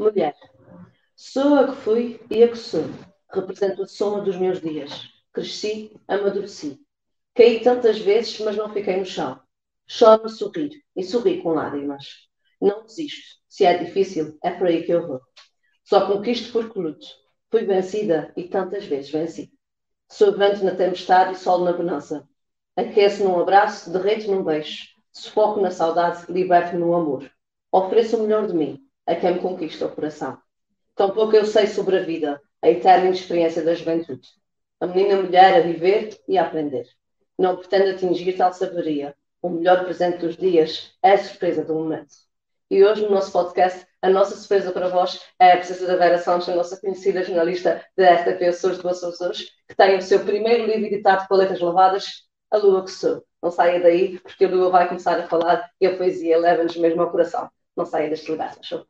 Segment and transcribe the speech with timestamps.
[0.00, 0.34] Mulher.
[1.14, 2.86] Sou a que fui e a que sou.
[3.30, 5.10] Represento a soma dos meus dias.
[5.30, 6.80] Cresci, amadureci.
[7.34, 9.38] Caí tantas vezes, mas não fiquei no chão.
[9.86, 12.30] Choro a sorrir e sorri com lágrimas.
[12.58, 13.36] Não desisto.
[13.46, 15.20] Se é difícil, é por aí que eu vou.
[15.84, 17.06] Só conquisto porque luto.
[17.50, 19.52] Fui vencida e tantas vezes venci.
[20.08, 22.26] Sou vento na tempestade e sol na bonança.
[22.74, 24.82] Aqueço num abraço, derreto num beijo.
[25.12, 27.30] Sufoco na saudade, liberto-me no amor.
[27.70, 30.38] Ofereço o melhor de mim a quem me conquista o coração.
[30.94, 34.28] Tampouco eu sei sobre a vida, a eterna experiência da juventude.
[34.80, 36.86] A menina mulher a viver e a aprender.
[37.38, 39.14] Não pretendo atingir tal sabedoria.
[39.42, 42.14] O melhor presente dos dias é a surpresa do momento.
[42.70, 46.18] E hoje, no nosso podcast, a nossa surpresa para vós é a presença da Vera
[46.18, 50.66] Santos, a nossa conhecida jornalista da RTP Açores Boas Açores, que tem o seu primeiro
[50.66, 53.24] livro editado com letras lavadas, A Lua que Sou.
[53.42, 57.02] Não saia daí, porque a Lua vai começar a falar e a poesia leva-nos mesmo
[57.02, 57.50] ao coração.
[57.76, 58.86] Não saia deste lugar, favor.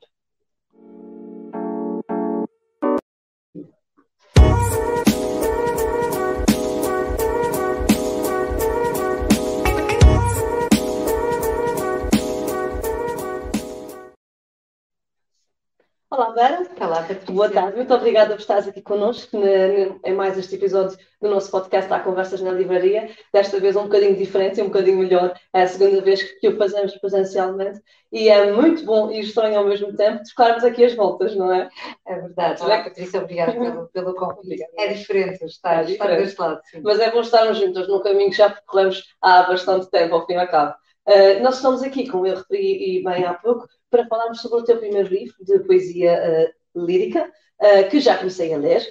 [16.12, 16.66] Olá, Vera.
[16.80, 17.32] Olá, Patrícia.
[17.32, 17.76] Boa tarde.
[17.76, 19.38] Muito obrigada por estares aqui connosco
[20.04, 23.08] em mais este episódio do nosso podcast Há Conversas na Livraria.
[23.32, 25.32] Desta vez um bocadinho diferente e um bocadinho melhor.
[25.54, 27.80] É a segunda vez que o fazemos presencialmente
[28.10, 31.70] e é muito bom e estranho ao mesmo tempo trocarmos aqui as voltas, não é?
[32.04, 32.60] É verdade.
[32.60, 34.66] Olá, Patrícia, obrigada pelo, pelo convite.
[34.76, 36.60] É diferente estar, é estar deste lado.
[36.72, 36.80] Sim.
[36.82, 40.32] Mas é bom estarmos juntos no caminho que já percorremos há bastante tempo, ao fim
[40.32, 40.74] e ao cabo.
[41.10, 44.64] Uh, nós estamos aqui, como eu referi e bem há pouco, para falarmos sobre o
[44.64, 47.28] teu primeiro livro de poesia uh, lírica,
[47.60, 48.88] uh, que já comecei a ler.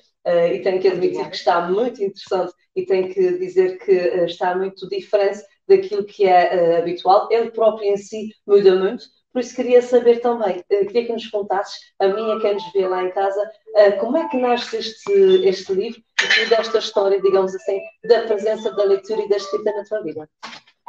[0.53, 3.93] e tenho que admitir que está muito interessante e tenho que dizer que
[4.25, 7.29] está muito diferente daquilo que é habitual.
[7.31, 11.79] Ele próprio em si muda muito, por isso queria saber também, queria que nos contasses,
[11.99, 13.49] a mim e quem nos vê lá em casa,
[14.01, 15.13] como é que nasce este,
[15.47, 16.01] este livro
[16.41, 20.29] e desta história, digamos assim, da presença da leitura e da escrita na tua vida?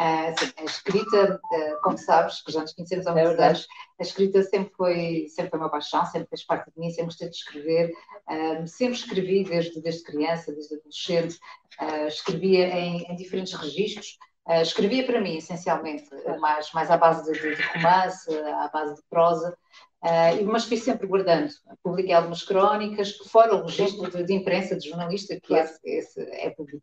[0.00, 3.68] Uh, a escrita, uh, como sabes, que já nos conhecemos há muitos é anos,
[3.98, 7.28] a escrita sempre foi, sempre foi uma paixão, sempre fez parte de mim, sempre gostei
[7.28, 7.92] de escrever,
[8.30, 11.38] uh, sempre escrevi desde, desde criança, desde adolescente,
[12.08, 14.18] escrevia em, em, diferentes registros,
[14.62, 16.08] escrevia para mim, essencialmente,
[16.40, 19.56] mais, mais à base de, de romance, à base de prosa,
[20.02, 21.50] Uh, mas fui sempre guardando.
[21.82, 26.48] Publiquei algumas crónicas, fora o registro de, de imprensa, de jornalista, que esse, esse, é
[26.50, 26.82] público.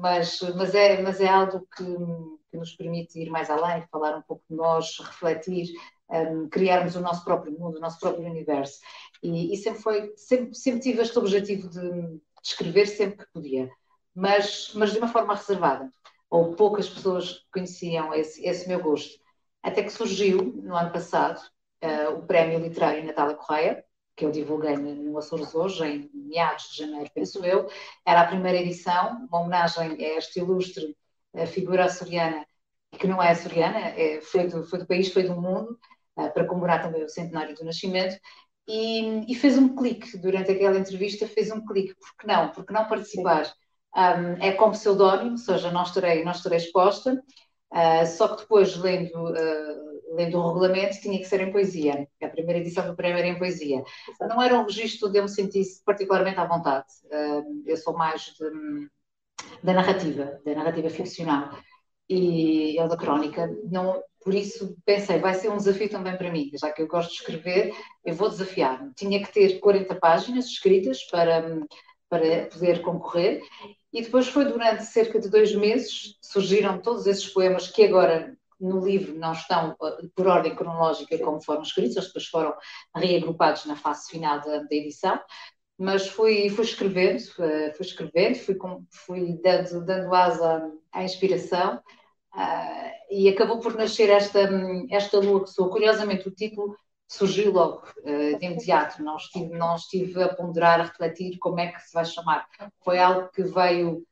[0.00, 1.84] Mas, mas, é, mas é algo que,
[2.50, 5.74] que, nos permite ir mais além, falar um pouco de nós, refletir,
[6.08, 8.80] um, criarmos o nosso próprio mundo, o nosso próprio universo.
[9.22, 13.70] E, e sempre, foi, sempre, sempre tive este objetivo de, de escrever sempre que podia,
[14.14, 15.90] mas, mas de uma forma reservada.
[16.30, 19.20] Ou poucas pessoas conheciam esse, esse meu gosto.
[19.62, 21.40] Até que surgiu, no ano passado,
[21.84, 23.84] uh, o Prémio Literário Natália Correia,
[24.20, 27.70] que eu divulguei no Açores hoje, em meados de janeiro, penso eu.
[28.04, 30.94] Era a primeira edição, uma homenagem a esta ilustre
[31.32, 32.46] uh, figura açoriana,
[32.98, 35.78] que não é açoriana, é, foi, do, foi do país, foi do mundo,
[36.18, 38.20] uh, para comemorar também o centenário do nascimento.
[38.68, 42.50] E, e, fez um clique durante aquela entrevista, fez um clique, porque não?
[42.50, 43.50] Porque não participar?
[43.96, 47.14] Um, é como pseudónimo, ou seja, não estarei, não estarei exposta,
[47.72, 52.08] uh, só que depois, lendo uh, lendo o regulamento, tinha que ser em poesia.
[52.22, 53.82] A primeira edição do prémio era em poesia.
[54.20, 56.86] Não era um registro onde eu me sentisse particularmente à vontade.
[57.66, 58.88] eu sou mais de,
[59.62, 61.56] da narrativa, da narrativa ficcional
[62.08, 63.48] e eu da crónica.
[63.70, 67.10] Não, por isso pensei, vai ser um desafio também para mim, já que eu gosto
[67.10, 67.72] de escrever,
[68.04, 68.92] eu vou desafiar-me.
[68.94, 71.60] Tinha que ter 40 páginas escritas para,
[72.08, 73.42] para poder concorrer.
[73.92, 78.84] E depois foi durante cerca de dois meses, surgiram todos esses poemas que agora no
[78.84, 82.54] livro não estão uh, por ordem cronológica como foram escritos, eles depois foram
[82.94, 85.18] reagrupados na fase final da, da edição,
[85.78, 88.56] mas fui, fui escrevendo, uh, fui escrevendo, fui,
[88.90, 91.76] fui dando, dando asa à inspiração
[92.34, 94.40] uh, e acabou por nascer esta,
[94.90, 95.70] esta lua que sou.
[95.70, 96.76] Curiosamente, o título
[97.08, 101.72] surgiu logo uh, de imediato, não estive, não estive a ponderar, a refletir como é
[101.72, 102.46] que se vai chamar.
[102.84, 104.06] Foi algo que veio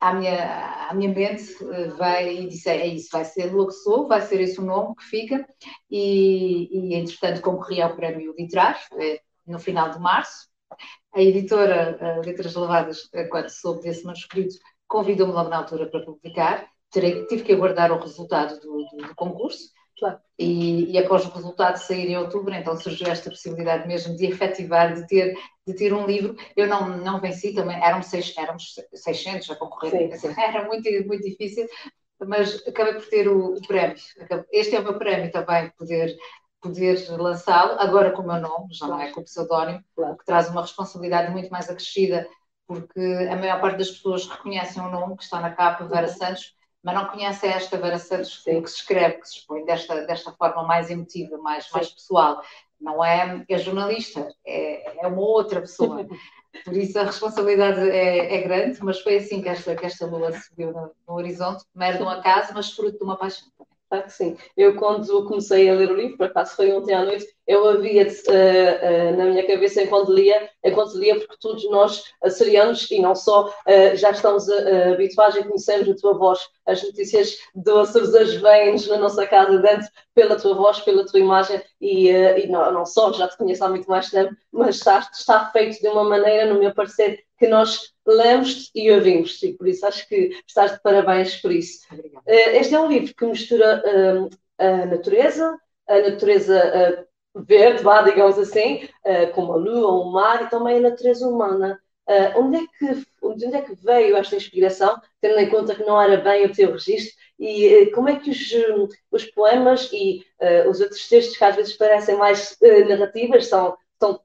[0.00, 3.52] à minha, à minha mente eh, vai e disse, é isso, vai ser
[3.84, 5.46] sou, vai ser esse o nome que fica,
[5.90, 10.48] e, e entretanto concorri ao prémio literário eh, no final de março.
[11.14, 14.54] A editora a Letras Lavadas, eh, quando soube desse manuscrito,
[14.88, 16.66] convidou-me logo na altura para publicar.
[16.90, 19.70] Terei, tive que aguardar o resultado do, do, do concurso,
[20.00, 20.18] Claro.
[20.38, 24.94] E, e, após o resultado sair em outubro, então surgiu esta possibilidade mesmo de efetivar,
[24.94, 25.36] de ter,
[25.66, 26.34] de ter um livro.
[26.56, 31.68] Eu não, não venci também, eram, seis, éramos 600 a concorrer, era muito, muito difícil,
[32.26, 33.96] mas acabei por ter o, o, prémio.
[34.50, 36.16] Este é o meu prémio também, poder
[36.62, 40.16] poder lançá-lo, agora com o meu nome, já não é com o pseudónimo, claro.
[40.18, 42.28] que traz uma responsabilidade muito mais acrescida,
[42.66, 46.12] porque a maior parte das pessoas reconhecem o nome que está na capa, Vera uhum.
[46.14, 48.62] Santos, mas não conhecem esta Vera Santos Sim.
[48.62, 52.42] que se escreve, que se expõe desta, desta forma mais emotiva, mais, mais pessoal.
[52.80, 56.06] Não é, é jornalista, é, é uma outra pessoa.
[56.64, 60.32] Por isso a responsabilidade é, é, grande, mas foi assim que esta, que esta lua
[60.32, 63.48] se viu no, no horizonte, mero de um acaso, mas fruto de uma paixão.
[63.88, 64.36] Claro que sim.
[64.56, 68.06] Eu, quando comecei a ler o livro, por acaso foi ontem à noite, eu havia
[68.06, 73.16] uh, uh, na minha cabeça enquanto lia, enquanto lia, porque todos nós, açorianos, e não
[73.16, 76.38] só, uh, já estamos habituados e conhecemos a tua voz.
[76.64, 81.60] As notícias do Açores vêm-nos na nossa casa dentro pela tua voz, pela tua imagem,
[81.80, 85.46] e, e não, não, só, já te conheço há muito mais tempo, mas está, está
[85.46, 89.84] feito de uma maneira, no meu parecer, que nós lemos e ouvimos, e por isso
[89.86, 91.80] acho que estás de parabéns por isso.
[91.90, 92.22] Obrigada.
[92.26, 93.82] Este é um livro que mistura
[94.56, 95.58] a natureza,
[95.88, 100.90] a natureza verde, vá, digamos assim, uh, como a lua, o mar e também a
[100.90, 101.80] natureza humana.
[102.08, 106.00] Uh, onde, é que, onde é que veio esta inspiração, tendo em conta que não
[106.00, 108.52] era bem o teu registro, e uh, como é que os,
[109.12, 110.24] os poemas e
[110.68, 112.56] os outros textos que às vezes parecem mais
[112.88, 114.18] narrativas, são, são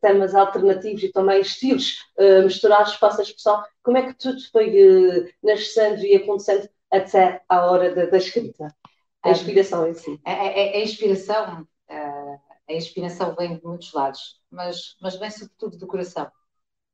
[0.00, 1.98] temas alternativos e também estilos
[2.44, 7.94] misturados, para a expressão, como é que tudo foi nascendo e acontecendo até à hora
[7.94, 8.74] da, da escrita?
[9.22, 10.20] A inspiração em si.
[10.24, 15.76] A, a, a inspiração Uh, a inspiração vem de muitos lados, mas, mas vem sobretudo
[15.76, 16.30] do coração.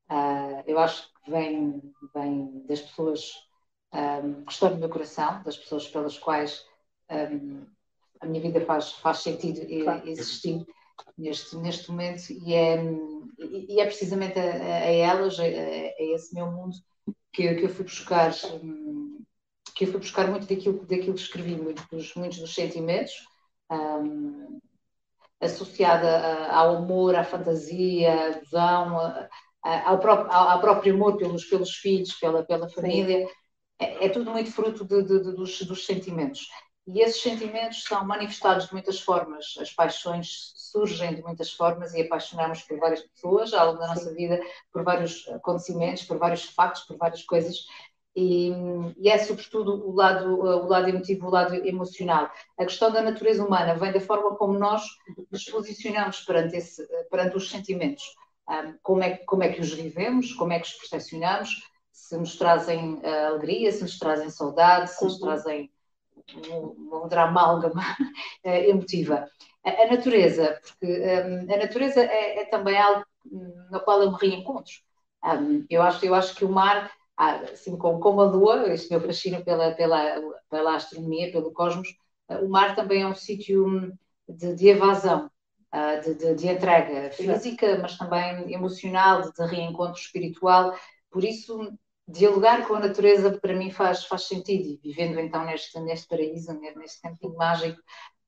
[0.09, 3.47] Uh, eu acho que vem, vem das pessoas
[3.93, 6.65] um, que estão no meu coração, das pessoas pelas quais
[7.09, 7.65] um,
[8.19, 10.07] a minha vida faz, faz sentido claro.
[10.07, 10.65] existir
[11.17, 12.83] neste, neste momento, e é,
[13.37, 16.75] e é precisamente a, a elas, a, a, esse meu mundo,
[17.31, 18.33] que, que eu fui buscar.
[19.75, 23.13] Que eu fui buscar muito daquilo, daquilo que escrevi, muitos, muitos dos sentimentos,
[23.71, 24.59] um,
[25.41, 28.97] associada ao amor, à fantasia, à visão,
[29.63, 33.27] ao próprio, ao próprio amor pelos, pelos filhos, pela, pela família.
[33.79, 36.47] É, é, tudo muito fruto de, de, de, dos, dos sentimentos.
[36.87, 39.55] E esses sentimentos são manifestados de muitas formas.
[39.59, 44.13] As paixões surgem de muitas formas e apaixonamos por várias pessoas ao longo da nossa
[44.13, 44.39] vida,
[44.71, 47.57] por vários acontecimentos, por vários factos, por várias coisas.
[48.15, 48.51] E,
[48.97, 52.29] e, é sobretudo o lado, o lado emotivo, o lado emocional.
[52.57, 54.83] A questão da natureza humana vem da forma como nós
[55.31, 58.03] nos posicionamos perante, esse, perante os sentimentos.
[58.49, 61.49] Um, como, é, como é que os vivemos, como é que os percepcionamos,
[61.91, 65.27] se nos trazem uh, alegria, se nos trazem saudade, se nos uhum.
[65.27, 65.71] trazem
[66.47, 67.83] uma outra amálgama
[68.43, 69.29] uh, emotiva.
[69.63, 74.17] A, a, natureza, porque um, a natureza é, é, também algo no qual eu me
[74.17, 74.73] reencontro.
[75.23, 79.01] Um, eu, acho, eu acho que o mar assim como, como a Lua, este meu
[79.01, 80.15] fascínio pela, pela,
[80.49, 81.89] pela astronomia, pelo cosmos,
[82.29, 83.91] o mar também é um sítio
[84.27, 85.29] de, de evasão,
[85.71, 90.73] ah, de, de, de, entrega física, mas também emocional, de, reencontro espiritual.
[91.11, 91.71] Por isso,
[92.07, 94.67] dialogar com a natureza para mim faz, faz sentido.
[94.69, 97.81] E vivendo então neste, neste paraíso, neste campinho mágico,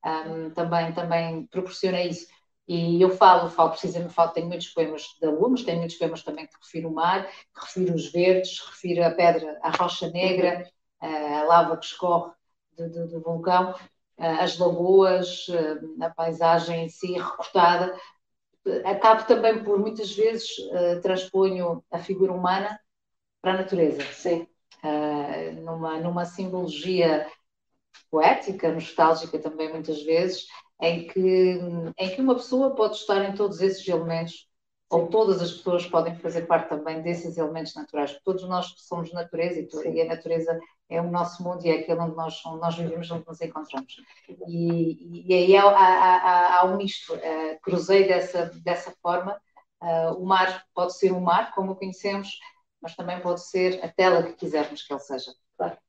[0.05, 2.27] um, também, também proporciona isso.
[2.67, 6.23] E eu falo, falo precisamente, falo, tenho muitos poemas da lua, mas tenho muitos poemas
[6.23, 10.69] também que refiro o mar, que refiro os verdes, refiro a pedra, a rocha negra,
[10.99, 12.31] a lava que escorre
[12.77, 13.73] do, do, do vulcão,
[14.17, 15.47] as lagoas,
[15.99, 17.93] a paisagem em si recortada.
[18.85, 20.49] Acabo também por, muitas vezes,
[21.01, 22.79] transponho a figura humana
[23.41, 24.03] para a natureza.
[24.13, 24.47] Sim.
[25.63, 27.27] numa, numa simbologia
[28.09, 30.45] poética, nostálgica também, muitas vezes,
[30.81, 31.59] em que,
[31.97, 34.49] em que uma pessoa pode estar em todos esses elementos,
[34.89, 39.13] ou todas as pessoas podem fazer parte também desses elementos naturais, porque todos nós somos
[39.13, 40.59] natureza e, e a natureza
[40.89, 43.95] é o nosso mundo e é aquele onde nós, onde nós vivemos, onde nos encontramos.
[44.47, 47.13] E, e aí há, há, há, há um misto.
[47.13, 49.39] Uh, cruzei dessa, dessa forma.
[49.81, 52.37] Uh, o mar pode ser um mar, como o conhecemos,
[52.81, 55.31] mas também pode ser a tela que quisermos que ele seja.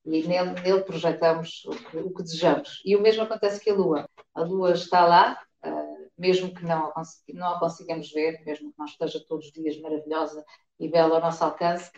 [0.05, 2.83] E nele, nele projetamos o que, o que, desejamos.
[2.85, 4.11] E o mesmo acontece com a Lua.
[4.35, 6.93] A Lua está lá, uh, mesmo que não
[7.35, 10.45] não a consigamos ver, mesmo que não esteja todos os dias maravilhosa
[10.79, 11.91] e bela ao nosso alcance,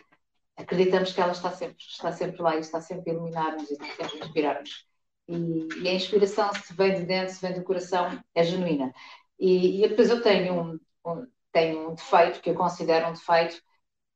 [0.55, 4.03] acreditamos que ela está sempre, está sempre lá e está sempre a iluminar-nos e sempre
[4.03, 4.85] a inspirar-nos.
[5.27, 8.93] E, e, a inspiração, se vem de dentro, se vem do coração, é genuína.
[9.39, 13.55] E, e depois eu tenho um, um, tenho um defeito, que eu considero um defeito,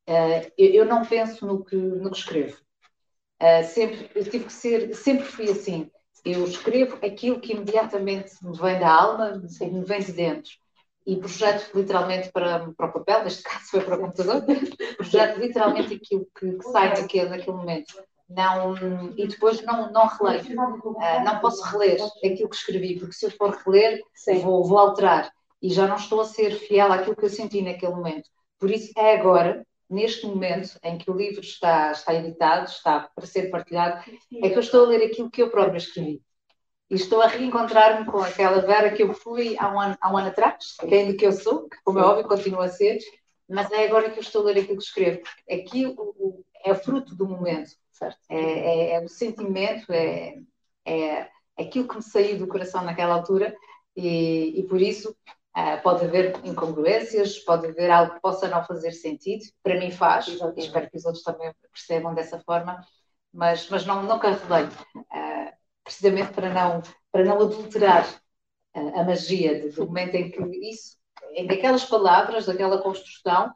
[0.07, 2.57] uh, eu, eu, não penso no que, no que escrevo.
[3.41, 5.89] Uh, sempre, eu tive que ser, sempre fui assim.
[6.25, 10.51] Eu escrevo aquilo que imediatamente me vem da alma, assim, me vem de dentro.
[11.08, 14.43] E projeto literalmente para, para o papel, neste caso foi para o computador,
[14.98, 17.93] projeto literalmente aquilo que, que sai daquele, naquele momento.
[18.29, 18.75] não,
[19.17, 23.31] e depois não, não releio, uh, não posso reler aquilo que escrevi, porque se eu
[23.31, 24.01] for reler,
[24.43, 25.31] vou, vou alterar
[25.62, 28.29] e já não estou a ser fiel àquilo que eu senti naquele momento.
[28.60, 33.25] Por isso é agora, neste momento em que o livro está, está editado, está para
[33.25, 34.03] ser partilhado,
[34.41, 36.22] é que eu estou a ler aquilo que eu própria escrevi.
[36.89, 40.17] E estou a reencontrar-me com aquela Vera que eu fui há um ano, há um
[40.17, 43.00] ano atrás, quem do que eu sou, que como é óbvio continua a ser,
[43.48, 45.22] mas é agora que eu estou a ler aquilo que escrevo.
[45.50, 48.19] Aquilo é fruto do momento, certo?
[48.29, 50.36] É, é, é o sentimento, é,
[50.86, 53.55] é aquilo que me saiu do coração naquela altura
[53.96, 55.15] e, e por isso
[55.58, 59.44] Uh, pode haver incongruências, pode haver algo que possa não fazer sentido.
[59.63, 62.86] Para mim faz, e espero que os outros também percebam dessa forma,
[63.34, 65.51] mas, mas não, nunca revelei, uh,
[65.84, 68.08] precisamente para não, para não adulterar
[68.75, 70.98] uh, a magia do momento em que isso,
[71.34, 73.51] em daquelas palavras, daquela construção,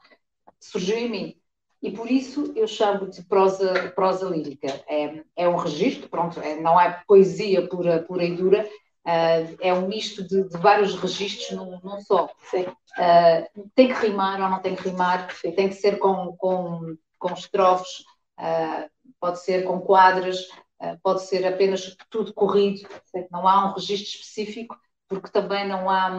[0.59, 1.43] surgiu em mim.
[1.81, 4.67] E por isso eu chamo de prosa, prosa lírica.
[4.87, 8.65] É, é um registro, pronto, é, não é poesia pura, pura e dura,
[9.05, 12.25] Uh, é um misto de, de vários registros num, num só.
[12.53, 17.33] Uh, tem que rimar ou não tem que rimar, tem que ser com, com, com
[17.33, 17.99] estrofes,
[18.39, 20.47] uh, pode ser com quadras,
[21.01, 22.87] pode ser apenas tudo corrido,
[23.31, 26.09] não há um registro específico, porque também não há,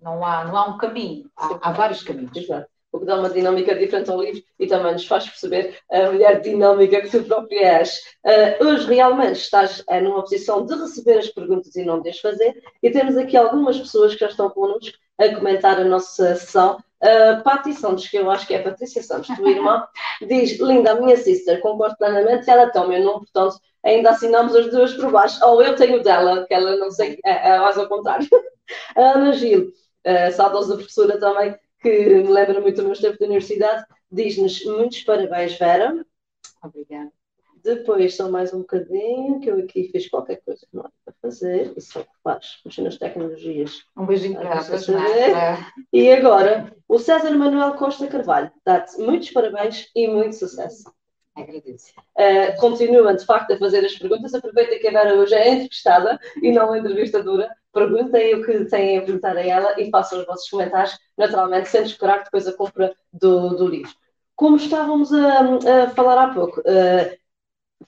[0.00, 2.36] não há, não há um caminho, há, há vários caminhos.
[2.36, 6.10] Exato o que dá uma dinâmica diferente ao livro e também nos faz perceber a
[6.10, 8.00] mulher dinâmica que tu própria és.
[8.24, 12.18] Uh, hoje realmente estás uh, numa posição de receber as perguntas e não de as
[12.18, 16.78] fazer, e temos aqui algumas pessoas que já estão connosco a comentar a nossa sessão.
[17.02, 19.86] Uh, Patti Santos, que eu acho que é Patrícia Santos, tua irmã,
[20.26, 24.54] diz: Linda, a minha sister, concordo plenamente, ela tem o meu nome, portanto, ainda assinamos
[24.54, 25.38] as duas por baixo.
[25.44, 28.26] Ou eu tenho dela, que ela não sei, é, é mais ao contrário.
[28.96, 29.72] Ana Gil,
[30.06, 35.02] uh, saudosa professora também, que me lembra muito do meu tempo da universidade, diz-nos muitos
[35.02, 36.04] parabéns, Vera.
[36.62, 37.12] Obrigada.
[37.62, 41.14] Depois só mais um bocadinho, que eu aqui fiz qualquer coisa que não era para
[41.20, 43.82] fazer, e só que faz, mexer nas tecnologias.
[43.96, 44.86] Um beijinho para vocês.
[45.92, 50.84] E agora, o César Manuel Costa Carvalho dá-te muitos parabéns e muito sucesso.
[51.34, 51.92] Agradeço.
[52.16, 54.32] Uh, continuam, de facto, a fazer as perguntas.
[54.32, 59.02] Aproveita que a Vera hoje é entrevistada e não entrevistadora perguntem o que têm a
[59.02, 63.50] perguntar a ela e façam os vossos comentários, naturalmente, sem descurar depois a compra do,
[63.50, 63.92] do livro.
[64.34, 67.16] Como estávamos a, a falar há pouco, uh,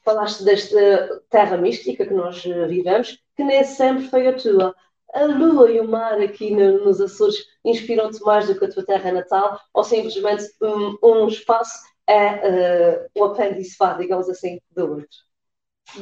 [0.05, 4.75] falaste desta terra mística que nós vivemos, que nem sempre foi a tua.
[5.15, 8.85] A lua e o mar aqui no, nos Açores inspiram-te mais do que a tua
[8.85, 15.19] terra natal ou simplesmente um, um espaço é uh, o apêndice, digamos assim, do outro?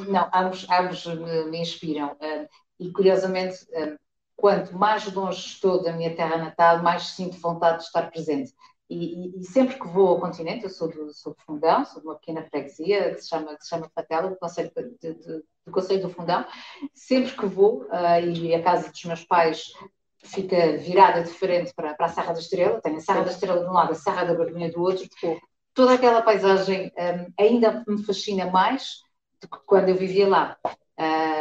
[0.08, 2.12] Não, ambos, ambos me, me inspiram.
[2.14, 3.96] Uh, e curiosamente, eh,
[4.36, 8.52] quanto mais longe estou da minha terra natal, mais sinto vontade de estar presente.
[8.88, 12.00] E, e, e, sempre que vou ao continente, eu sou do, sou do Fundão, sou
[12.00, 15.42] de uma pequena freguesia que se chama, que se chama Fatela, do Conselho, de, de,
[15.64, 16.46] do Conselho do Fundão,
[16.94, 19.72] sempre que vou, uh, e a casa dos meus pais
[20.22, 23.60] fica virada de frente para, para a Serra da Estrela, tenho a Serra da Estrela
[23.60, 25.04] de um lado, a Serra da Barbinha do outro,
[25.74, 29.02] toda aquela paisagem um, eh, ainda me fascina mais
[29.40, 30.56] do que quando eu vivia lá.
[30.64, 31.35] Uh,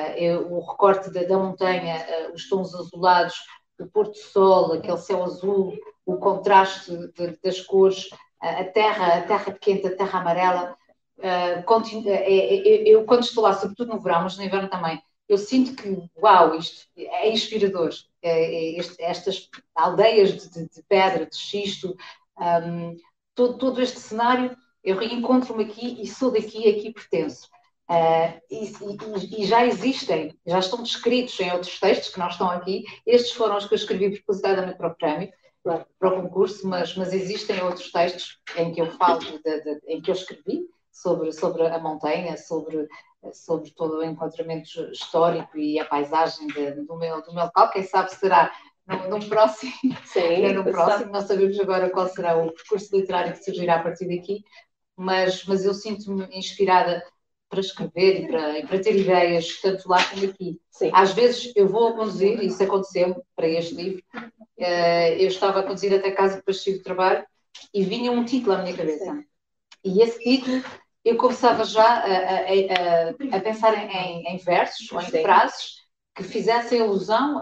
[0.49, 3.35] o recorte da, da montanha, uh, os tons azulados,
[3.79, 8.09] o pôr do sol, aquele céu azul, o contraste de, das cores,
[8.39, 10.77] a terra, a terra quente, a terra amarela.
[11.19, 15.37] É, é, é, eu, quando estou lá, sobretudo no verão, mas no inverno também, eu
[15.37, 17.89] sinto que, uau, isto é inspirador.
[18.21, 21.95] Este, estas aldeias de, de, pedra, de xisto,
[22.37, 22.95] um,
[23.33, 27.49] todo, todo este cenário, eu reencontro-me aqui e sou daqui, aqui pertenço.
[27.87, 32.49] Uh, e, e, e, já existem, já estão descritos em outros textos que não estão
[32.49, 32.83] aqui.
[33.05, 35.31] Estes foram os que eu escrevi propositadamente para o prémio,
[35.63, 40.01] para o concurso, mas, mas existem outros textos em que eu falo, de, de, em
[40.01, 42.87] que eu escrevi sobre, sobre a montanha, sobre,
[43.33, 47.69] sobre todo o encontramento histórico e a paisagem de, do, meu, do meu local.
[47.69, 48.51] Quem sabe será
[49.09, 49.73] num, próximo,
[50.05, 54.07] Sim, no próximo, não sabemos agora qual será o percurso literário que surgirá a partir
[54.07, 54.43] daqui,
[54.95, 57.03] mas, mas eu sinto-me inspirada
[57.49, 60.59] para escrever e para, e para, ter ideias, tanto lá como aqui.
[60.71, 60.91] Sim.
[60.93, 65.63] Às vezes eu vou a conduzir, isso aconteceu para este livro, uh, eu estava a
[65.63, 67.25] conduzir até casa depois de do trabalho
[67.73, 69.23] e vinha um título à minha cabeça.
[69.83, 70.63] E esse título
[71.03, 75.85] eu começava já a, a, a, a pensar em, em, versos ou em frases
[76.15, 77.39] que fizessem alusão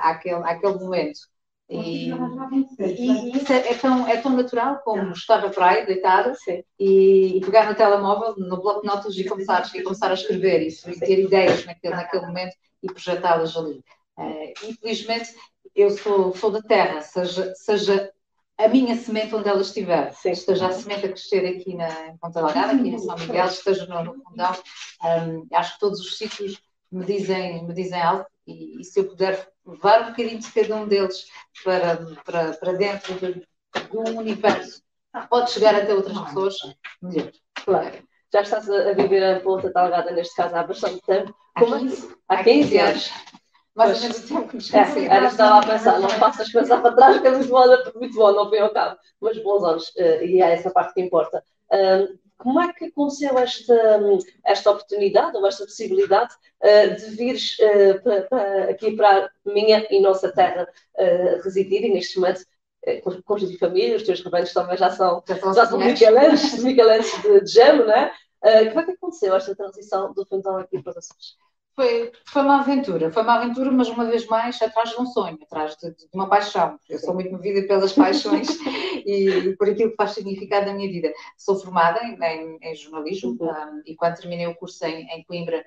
[0.00, 1.20] àquele, àquele momento.
[1.68, 6.34] E, e, isso é, é, tão, é tão natural como estar na praia, deitada,
[6.78, 10.60] e, e, pegar no telemóvel, no bloco de notas e começar, e começar a escrever
[10.60, 13.82] isso, e ter ideias naquele, naquele momento e projetá-las ali.
[14.16, 15.30] Uh, infelizmente,
[15.74, 18.12] eu sou, sou da terra, seja, seja
[18.56, 20.12] a minha semente onde ela estiver.
[20.12, 20.30] Sim.
[20.30, 21.88] Esteja a semente a crescer aqui na
[22.20, 24.52] Ponta Lagada, aqui em São Miguel, esteja no, no fundão.
[25.02, 26.60] Um, acho que todos os sítios
[26.92, 30.76] me dizem, me dizem algo e, e, se eu puder levar um bocadinho de cada
[30.76, 31.26] um deles
[31.64, 34.82] para, para, para dentro de, de um universo,
[35.30, 36.54] pode chegar até outras pessoas,
[37.02, 37.32] melhor.
[37.64, 38.08] Claro.
[38.32, 41.34] Já estás a viver a Ponta Talgada, neste caso, há bastante tempo.
[41.56, 43.10] Como há 15, há 15 anos
[43.74, 45.10] mais ou menos o tempo que nos conhecemos.
[45.10, 47.50] É, era, estava a pensar, não faças pensar para trás, que é muito
[48.14, 51.42] bom, não foi ao cabo, mas bons anos, eh, e é essa parte que importa.
[52.44, 54.00] Como é que aconteceu esta,
[54.44, 59.98] esta oportunidade ou esta possibilidade eh, de vires eh, para, aqui para a minha e
[59.98, 60.68] nossa terra
[61.42, 62.44] residir e neste momento
[63.24, 67.84] constituir família, os teus rebanhos também já são, já são micalenses, micalenses de, de gemo,
[67.84, 68.12] não é?
[68.68, 71.38] Como é que aconteceu esta transição do Fundão aqui para Açores?
[71.74, 75.36] Foi, foi uma aventura, foi uma aventura, mas uma vez mais atrás de um sonho,
[75.42, 76.78] atrás de, de uma paixão.
[76.88, 78.46] Eu sou muito movida pelas paixões
[79.04, 81.12] e, por aquilo que faz significado na minha vida.
[81.36, 83.82] Sou formada em, em, em jornalismo um, uhum.
[83.86, 85.64] e quando terminei o curso em, em Coimbra,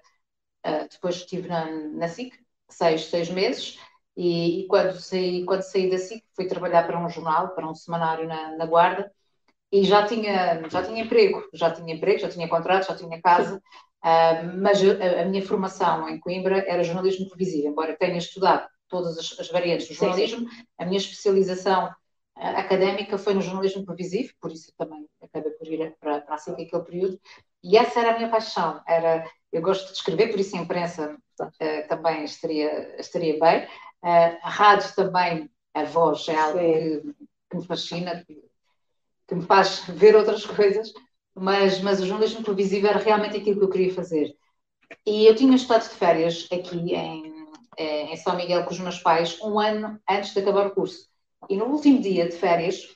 [0.66, 2.34] uh, depois estive na, na SIC,
[2.70, 3.80] seis, seis meses,
[4.16, 7.76] e, e, quando, saí, quando saí da SIC fui trabalhar para um jornal, para um
[7.76, 9.12] semanário na, na Guarda,
[9.72, 13.62] e já tinha, já tinha emprego, já tinha emprego, já tinha contrato, já tinha casa.
[14.04, 19.18] Uh, mas a, a, minha formação em Coimbra era jornalismo televisivo, embora tenha estudado todas
[19.18, 20.64] as, as variantes do jornalismo, sim, sim.
[20.78, 21.90] a minha especialização
[22.40, 26.62] académica foi no jornalismo televisivo, por isso também acabei por ir para, para a SIC
[26.62, 27.20] aquele período,
[27.64, 31.18] e essa era a minha paixão, era, eu gosto de escrever, por isso a imprensa
[31.42, 33.68] uh, também estaria, estaria bem,
[34.02, 37.16] a rádio também, a voz é algo que,
[37.50, 38.44] que me fascina, que,
[39.28, 40.94] que me faz ver outras coisas,
[41.36, 44.36] mas, mas o jornalismo televisivo era realmente aquilo que eu queria fazer.
[45.06, 49.00] E eu tinha estado de férias aqui em, eh, em São Miguel com os meus
[49.00, 51.08] pais um ano antes de acabar o curso.
[51.50, 52.96] E no último dia de férias,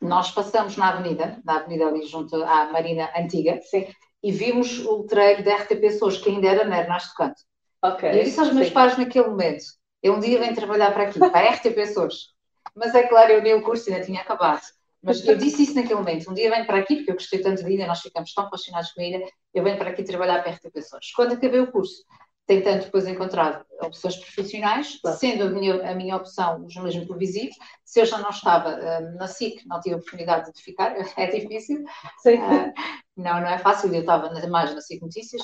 [0.00, 3.86] nós passamos na avenida, na avenida ali junto à Marina Antiga, Sim.
[4.22, 7.40] e vimos o letreiro da RTP Sores, que ainda era na Ernesto Canto.
[7.82, 8.12] Okay.
[8.12, 8.74] E eu disse aos meus Sim.
[8.74, 9.64] pais naquele momento,
[10.02, 12.32] eu um dia venho trabalhar para aqui, para a RTP Sores.
[12.74, 14.62] Mas é claro, eu nem o curso ainda tinha acabado.
[15.02, 16.30] Mas eu disse isso naquele momento.
[16.30, 18.92] Um dia venho para aqui, porque eu gostei tanto de ilha, nós ficamos tão apaixonados
[18.92, 21.12] com a ilha, eu venho para aqui trabalhar para RTP Açores.
[21.12, 22.04] Quando acabei o curso,
[22.46, 25.16] tentando depois encontrar opções profissionais, claro.
[25.16, 29.16] sendo a minha, a minha opção o jornalismo televisivo, se eu já não estava uh,
[29.16, 32.72] na SIC, não tive oportunidade de ficar, é difícil, uh,
[33.16, 35.42] não, não é fácil, eu estava mais na SIC Notícias,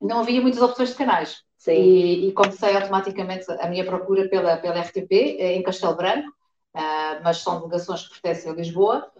[0.00, 1.42] não havia muitas opções de canais.
[1.68, 6.28] E, e, comecei automaticamente a minha procura pela, pela RTP, eh, em Castelo Branco,
[6.74, 9.12] uh, mas são delegações que pertencem a Lisboa.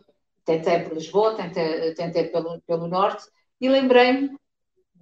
[0.44, 3.24] Tentei por Lisboa, tentei, tentei pelo, pelo Norte.
[3.60, 4.36] E lembrei-me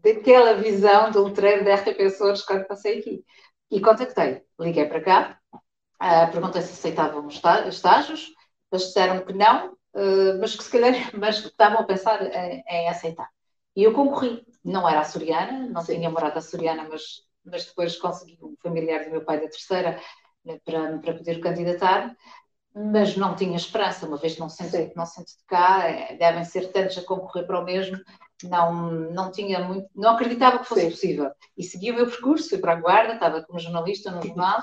[0.02, 3.24] daquela visão do letreiro da RTP Açores quando passei aqui.
[3.70, 8.28] E contactei, liguei para cá, uh, perguntei se aceitavam estágios,
[8.72, 12.64] eles disseram que não, uh, mas que se calhar mas que estavam a pensar em,
[12.68, 13.28] em, aceitar.
[13.76, 14.44] E eu concorri.
[14.64, 15.94] Não era açoriana, não Sim.
[15.94, 19.98] tinha morado açoriana, mas, mas depois consegui um familiar do meu pai da terceira
[20.44, 22.14] né, para, para poder candidatar
[22.74, 24.46] mas não tinha esperança, uma vez não
[24.96, 27.98] não sente de cá, é, devem ser tantos a concorrer para o mesmo,
[28.48, 30.90] não, não tinha muito, não acreditava que fosse Sim.
[30.90, 31.30] possível.
[31.56, 34.62] E segui o meu percurso, fui para a Guarda, estava como jornalista no jornal,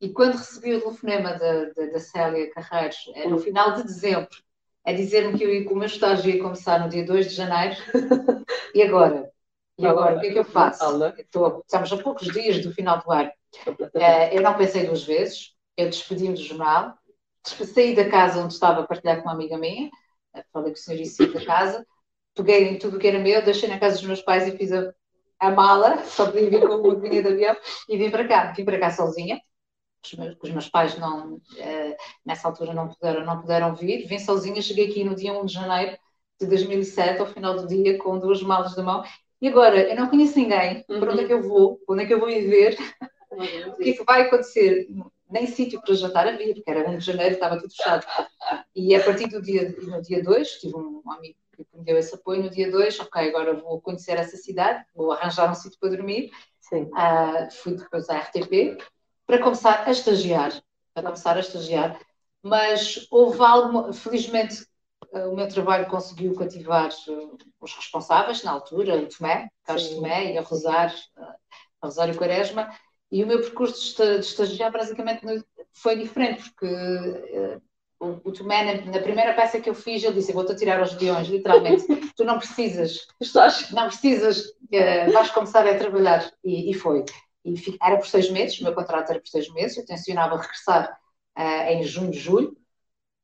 [0.00, 4.28] e quando recebi o telefonema da, Célia Carreiros, é, no final de dezembro,
[4.84, 7.76] a dizer-me que, eu, que o meu estágio ia começar no dia 2 de janeiro,
[8.74, 9.30] e agora?
[9.78, 10.84] E agora, o que é que eu faço?
[11.18, 13.30] Estou, estamos a poucos dias do final do ano.
[13.94, 16.94] É, eu não pensei duas vezes, eu despedi-me do jornal,
[17.44, 19.90] saí da casa onde estava a partilhar com uma amiga minha,
[20.52, 21.86] falei com o senhor e saí da casa,
[22.34, 24.72] peguei em tudo o que era meu, deixei na casa dos meus pais e fiz
[24.72, 24.92] a,
[25.38, 27.56] a mala, só podia vir com uma vinha de avião,
[27.88, 28.52] e vim para cá.
[28.52, 29.40] Vim para cá sozinha,
[30.04, 34.18] os meus, os meus pais não, uh, nessa altura não puderam, não puderam vir, vim
[34.18, 35.98] sozinha, cheguei aqui no dia 1 de janeiro
[36.40, 39.04] de 2007, ao final do dia, com duas malas de mão,
[39.40, 41.00] e agora, eu não conheço ninguém, uhum.
[41.00, 42.76] para onde é que eu vou, onde é que eu vou viver,
[43.68, 44.88] o que é que vai acontecer?
[45.32, 48.06] nem sítio para jantar havia, porque era 1 de janeiro, estava tudo fechado.
[48.76, 52.14] E a partir do dia, no dia 2, tive um amigo que me deu esse
[52.14, 55.90] apoio, no dia 2, ok, agora vou conhecer essa cidade, vou arranjar um sítio para
[55.90, 56.30] dormir.
[56.72, 58.78] Uh, fui depois à RTP
[59.26, 60.52] para começar a estagiar,
[60.94, 62.00] para começar a estagiar,
[62.42, 64.66] mas houve algo, felizmente
[65.12, 69.96] uh, o meu trabalho conseguiu cativar uh, os responsáveis na altura, o Tomé, Carlos Sim.
[69.96, 71.36] Tomé e a Rosário, a
[71.86, 72.70] Rosário Quaresma,
[73.10, 75.26] e o meu percurso de estagiar basicamente
[75.74, 77.60] foi diferente, porque
[78.02, 81.28] o, o Tomé, na, primeira peça que eu fiz, ele disse: Vou-te tirar os leões,
[81.28, 81.86] literalmente.
[82.16, 83.06] tu não precisas,
[83.70, 86.28] não precisas, uh, vais começar a trabalhar.
[86.44, 87.04] E, e foi.
[87.44, 90.98] E era por seis meses, o meu contrato era por seis meses, eu tencionava regressar
[91.38, 92.56] uh, em junho, julho,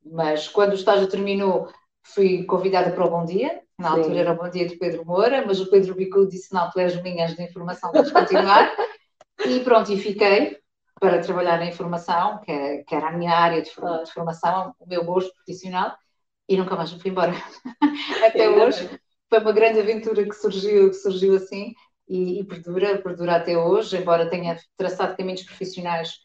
[0.04, 1.68] Mas quando o estágio terminou,
[2.02, 3.98] fui convidada para o Bom Dia, na Sim.
[3.98, 6.78] altura era o Bom Dia de Pedro Moura, mas o Pedro Bicu disse: Não, tu
[6.78, 8.72] és minhas de informação, vamos continuar.
[9.44, 10.56] e pronto, e fiquei
[11.00, 14.86] para trabalhar na informação, que, é, que era a minha área de, de, formação, o
[14.86, 15.96] meu gosto profissional,
[16.48, 17.32] e nunca mais me fui embora.
[18.26, 18.88] até hoje.
[19.28, 21.74] Foi uma grande aventura que surgiu, que surgiu assim
[22.08, 26.20] e, e perdura, perdura até hoje, embora tenha traçado caminhos profissionais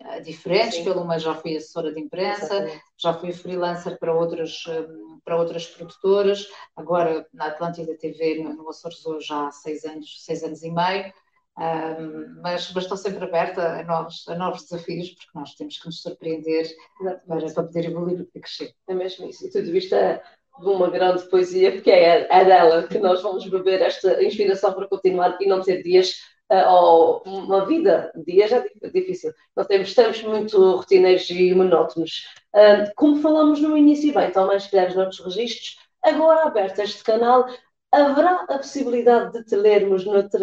[0.00, 0.84] uh, diferentes, Sim.
[0.84, 2.82] pelo uma já fui assessora de imprensa, Exatamente.
[2.96, 8.68] já fui freelancer para outras, um, para outras produtoras, agora na Atlântida TV, no, no
[8.68, 11.12] Açores hoje já há seis anos, seis anos e meio,
[11.56, 15.86] um, mas, mas, estou sempre aberta a novos, a novos desafios, porque nós temos que
[15.86, 18.74] nos surpreender para, para, poder evoluir e crescer.
[18.88, 19.46] É mesmo isso.
[19.46, 20.20] E tudo isto é
[20.60, 24.88] de uma grande poesia, porque é, é dela que nós vamos beber esta inspiração para
[24.88, 26.14] continuar e não ter dias
[26.50, 29.32] uh, ou uma vida, dias é difícil.
[29.56, 32.26] Nós temos tempos muito rotineiros e monótonos.
[32.54, 37.46] Uh, como falamos no início, bem, então mais criados noutros registros, agora aberto este canal,
[37.94, 40.40] haverá a possibilidade de te lermos noutro,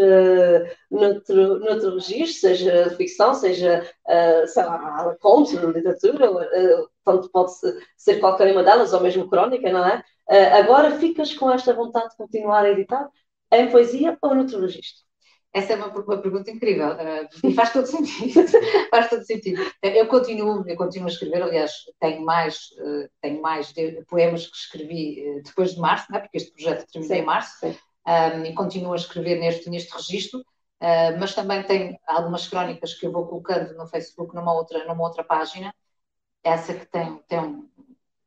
[0.90, 7.52] noutro, noutro registro, seja ficção, seja, uh, sei lá, conto, literatura, uh, tanto pode
[7.98, 10.04] ser qualquer uma delas, ou mesmo crónica, não é?
[10.30, 13.10] Uh, agora ficas com esta vontade de continuar a editar
[13.52, 15.11] em poesia ou noutro registro?
[15.54, 18.46] Essa é uma, uma pergunta incrível uh, e faz todo sentido.
[18.90, 19.62] faz todo sentido.
[19.84, 23.74] Eu continuo, eu continuo a escrever, aliás, tenho mais, uh, tenho mais
[24.08, 26.20] poemas que escrevi uh, depois de março, é?
[26.20, 30.44] porque este projeto terminou em março, um, e continuo a escrever neste, neste registro,
[31.20, 35.24] mas também tenho algumas crónicas que eu vou colocando no Facebook numa outra, numa outra
[35.24, 35.72] página,
[36.44, 37.70] essa que tem, tem um,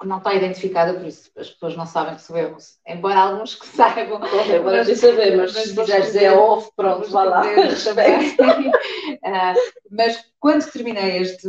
[0.00, 3.54] que não está identificada, por isso as pessoas não sabem que sou eu, embora alguns
[3.54, 4.20] que saibam.
[4.22, 4.88] Okay, agora mas,
[5.36, 7.42] mas se quiseres dizer off, pronto, vá lá.
[7.42, 7.44] uh,
[9.90, 11.48] mas quando terminei este,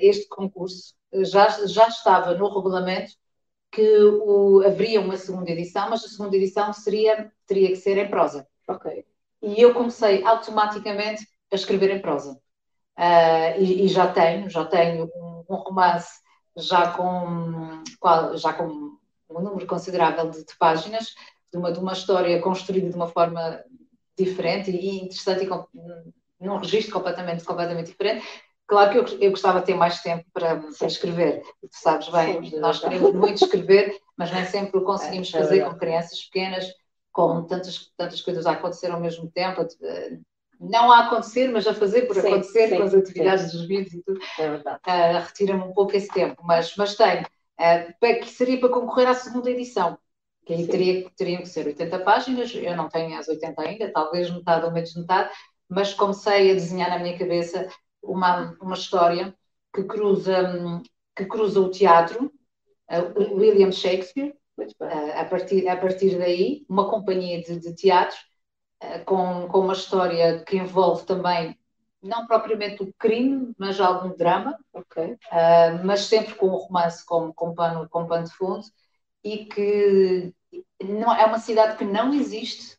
[0.00, 3.12] este concurso, já, já estava no regulamento
[3.70, 8.08] que o, haveria uma segunda edição, mas a segunda edição seria, teria que ser em
[8.08, 8.46] prosa.
[8.68, 9.04] Ok.
[9.42, 12.40] E eu comecei automaticamente a escrever em prosa.
[12.98, 16.22] Uh, e, e, já tenho, já tenho um, um romance
[16.56, 17.82] já com,
[18.36, 18.96] já com
[19.30, 21.14] um número considerável de, de páginas,
[21.52, 23.62] de uma, de uma história construída de uma forma
[24.16, 28.26] diferente e interessante e num registro completamente, completamente diferente.
[28.66, 31.42] Claro que eu, eu gostava de ter mais tempo para, para escrever.
[31.60, 35.40] Tu sabes bem, Sim, nós queremos muito escrever, mas nem sempre o conseguimos é, é
[35.40, 36.66] fazer com crianças pequenas,
[37.12, 39.64] com tantas, tantas coisas a acontecer ao mesmo tempo
[40.60, 43.56] não a acontecer, mas a fazer por sim, acontecer sim, com as atividades sim.
[43.56, 48.20] dos vídeos e tudo, é uh, retira-me um pouco esse tempo, mas, mas tenho, uh,
[48.20, 49.98] que seria para concorrer à segunda edição,
[50.44, 54.30] que aí teria, teriam que ser 80 páginas, eu não tenho as 80 ainda, talvez
[54.30, 55.30] metade ou menos metade,
[55.68, 57.68] mas comecei a desenhar na minha cabeça
[58.02, 59.34] uma, uma história
[59.74, 60.82] que cruza,
[61.14, 62.32] que cruza o teatro,
[62.90, 64.34] uh, William Shakespeare,
[65.14, 68.16] a, partir, a partir daí, uma companhia de, de teatro,
[69.04, 71.58] com, com uma história que envolve também,
[72.02, 75.12] não propriamente o crime, mas algum drama, okay.
[75.14, 78.64] uh, mas sempre com o romance como, com, pano, com pano de fundo,
[79.24, 80.32] e que
[80.82, 82.78] não, é uma cidade que não existe,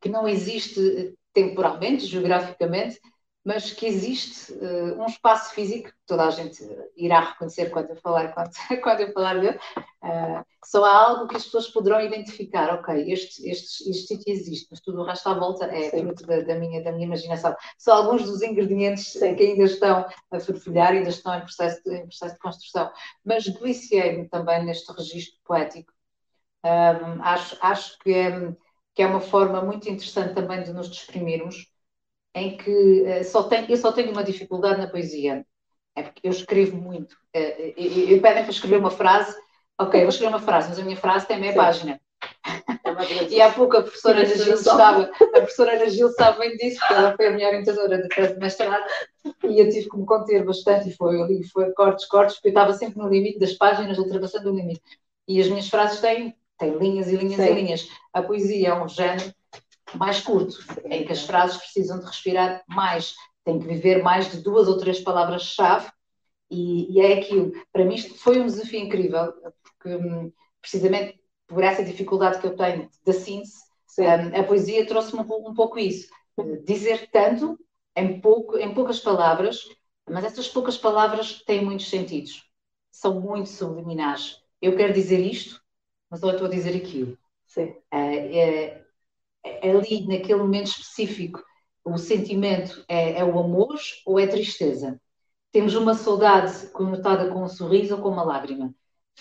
[0.00, 3.00] que não existe temporalmente, geograficamente,
[3.44, 7.96] mas que existe uh, um espaço físico que toda a gente irá reconhecer quando eu
[7.96, 8.50] falar, quando,
[8.82, 13.46] quando eu falar dele, uh, só há algo que as pessoas poderão identificar, ok, este,
[13.48, 16.00] este, este sítio existe, mas tudo o resto à volta é Sim.
[16.00, 17.54] fruto da, da, minha, da minha imaginação.
[17.78, 19.34] Só alguns dos ingredientes Sim.
[19.34, 22.90] que ainda estão a fervilhar, ainda estão em processo de, em processo de construção.
[23.22, 25.92] Mas deliciei-me também neste registro poético.
[26.64, 28.56] Um, acho, acho que, é,
[28.94, 31.73] que é uma forma muito interessante também de nos exprimirmos,
[32.34, 35.46] em que uh, só tenho, eu só tenho uma dificuldade na poesia.
[35.96, 37.16] É porque eu escrevo muito.
[37.32, 39.34] E, e pedem para escrever uma frase,
[39.78, 41.58] ok, vou escrever uma frase, mas a minha frase tem meia Sim.
[41.58, 42.00] página.
[42.84, 46.56] É e há pouco a professora Ana Gil estava, a professora Ana Gil sabe bem
[46.56, 48.84] disso, porque ela foi a minha orientadora de tese de mestrado
[49.44, 52.52] e eu tive que me conter bastante e foi ali, foi cortes, cortes, porque eu
[52.52, 54.82] estava sempre no limite das páginas, ultrapassando o limite.
[55.26, 57.50] E as minhas frases têm, têm linhas e linhas Sim.
[57.50, 57.88] e linhas.
[58.12, 59.32] A poesia é um género
[59.96, 64.38] mais curto, em que as frases precisam de respirar mais, tem que viver mais de
[64.38, 65.90] duas ou três palavras-chave,
[66.50, 67.52] e, e, é aquilo.
[67.72, 72.56] Para mim, isto foi um desafio incrível, porque hum, precisamente por essa dificuldade que eu
[72.56, 73.62] tenho da síntese,
[73.98, 76.08] um, a poesia trouxe-me um, um, pouco isso.
[76.64, 77.58] Dizer tanto
[77.96, 79.60] em, pouco, em poucas palavras,
[80.08, 82.50] mas essas poucas palavras têm muitos sentidos.
[82.90, 84.38] São muito subliminares.
[84.60, 85.60] Eu quero dizer isto,
[86.10, 87.16] mas eu estou a dizer aquilo.
[87.46, 87.74] Sim.
[87.92, 88.83] Uh,
[89.62, 91.42] ali naquele momento específico
[91.84, 94.98] o sentimento é, é, o amor ou é tristeza?
[95.54, 98.74] temos uma saudade conotada com um sorriso ou com uma lágrima.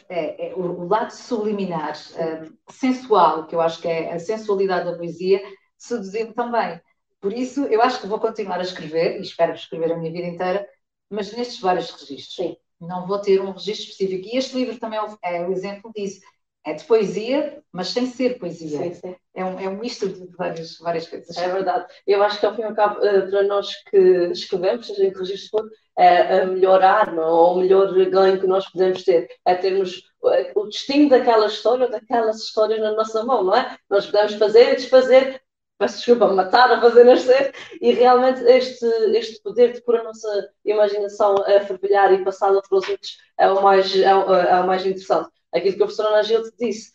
[0.09, 4.97] É, é, o, lado subliminar, um, sensual, que eu acho que é a sensualidade da
[4.97, 5.39] poesia,
[5.77, 6.81] seduziu-me também.
[7.21, 10.25] Por isso, eu acho que vou continuar a escrever, e espero escrever a minha vida
[10.25, 10.67] inteira,
[11.07, 12.35] mas nestes vários registros.
[12.35, 12.57] Sim.
[12.81, 14.27] Não vou ter um registro específico.
[14.27, 16.19] E este livro também é o é exemplo disso.
[16.65, 18.77] É de poesia, mas sem ser poesia.
[18.77, 19.15] Sim, sim.
[19.35, 21.35] É, um, é um misto de várias, várias coisas.
[21.35, 21.85] É verdade.
[22.07, 23.97] Eu acho que, ao fim e ao cabo, para nós que
[24.31, 28.47] escrevemos, seja em que registro for, é a melhor arma ou o melhor ganho que
[28.47, 33.23] nós podemos ter é termos eh, o destino daquela história ou daquelas histórias na nossa
[33.23, 33.77] mão, não é?
[33.89, 35.43] Nós podemos fazer e desfazer
[35.77, 40.49] peço desculpa, matar a fazer nascer, e realmente este, este poder de pôr a nossa
[40.63, 44.67] imaginação a fervilhar e passá-la para os outros é o mais, é o, é o
[44.67, 46.91] mais interessante aquilo que a professora Ana Gil disse,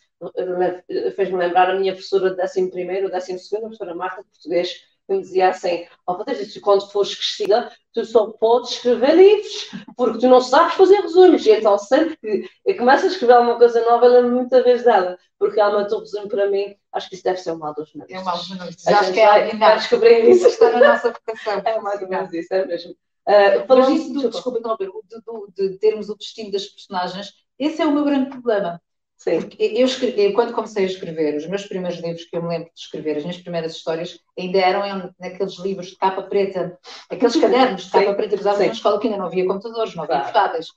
[1.15, 4.73] fez-me lembrar a minha professora de 11 primeiro, 12 segundo, a professora Marta de Português,
[5.07, 10.19] que me dizia assim, oh, Patrícia, quando fores crescida, tu só podes escrever livros, porque
[10.19, 11.45] tu não sabes fazer resumos.
[11.45, 15.17] E então, sempre que começo a escrever alguma coisa nova, eu lembro muita vez dela,
[15.39, 18.09] porque realmente o resumo para mim, acho que isso deve ser um mal dos meus.
[18.11, 18.87] É um mal dos meus.
[18.87, 20.47] Acho que é vai descobrir isso.
[20.47, 21.61] Está na nossa vocação.
[21.65, 22.91] É mais ou menos isso, é mesmo.
[22.91, 24.87] Uh, Mas isso, do, desculpa, não, de,
[25.55, 28.81] de, de termos o destino das personagens, esse é o meu grande problema.
[29.17, 29.41] Sim.
[29.41, 32.71] Porque eu, escrevi, quando comecei a escrever, os meus primeiros livros que eu me lembro
[32.73, 37.83] de escrever, as minhas primeiras histórias, ainda eram naqueles livros de capa preta, aqueles cadernos
[37.83, 40.67] de capa preta que usavam na escola que ainda não havia computadores, não havia portáteis.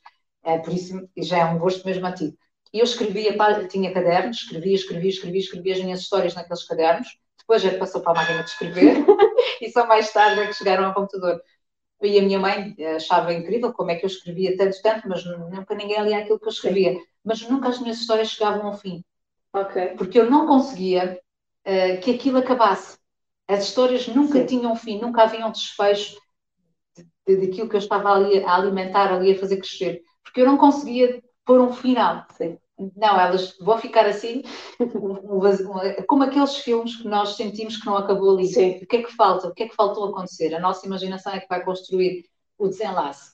[0.44, 2.36] É, por isso já é um gosto mesmo antigo.
[2.72, 3.36] E eu escrevia,
[3.68, 8.00] tinha cadernos, escrevia, escrevia, escrevia, escrevia as minhas histórias naqueles cadernos, depois já é passou
[8.00, 9.04] para a máquina de escrever
[9.60, 11.40] e só mais tarde é que chegaram ao computador.
[12.02, 15.74] E a minha mãe achava incrível como é que eu escrevia tanto, tanto, mas nunca
[15.74, 16.92] ninguém lia aquilo que eu escrevia.
[16.94, 17.02] Sim.
[17.24, 19.04] Mas nunca as minhas histórias chegavam ao fim.
[19.52, 19.88] Okay.
[19.96, 21.20] Porque eu não conseguia
[21.66, 22.98] uh, que aquilo acabasse.
[23.46, 24.46] As histórias nunca Sim.
[24.46, 26.16] tinham fim, nunca haviam desfecho
[26.96, 30.02] de, de, daquilo que eu estava ali a alimentar, ali a fazer crescer.
[30.22, 32.26] Porque eu não conseguia pôr um final.
[32.36, 32.58] Sim.
[32.96, 34.42] Não, elas vão ficar assim,
[36.06, 38.46] como aqueles filmes que nós sentimos que não acabou ali.
[38.48, 38.78] Sim.
[38.82, 39.48] O que é que falta?
[39.48, 40.54] O que é que faltou acontecer?
[40.54, 42.24] A nossa imaginação é que vai construir
[42.58, 43.32] o desenlace.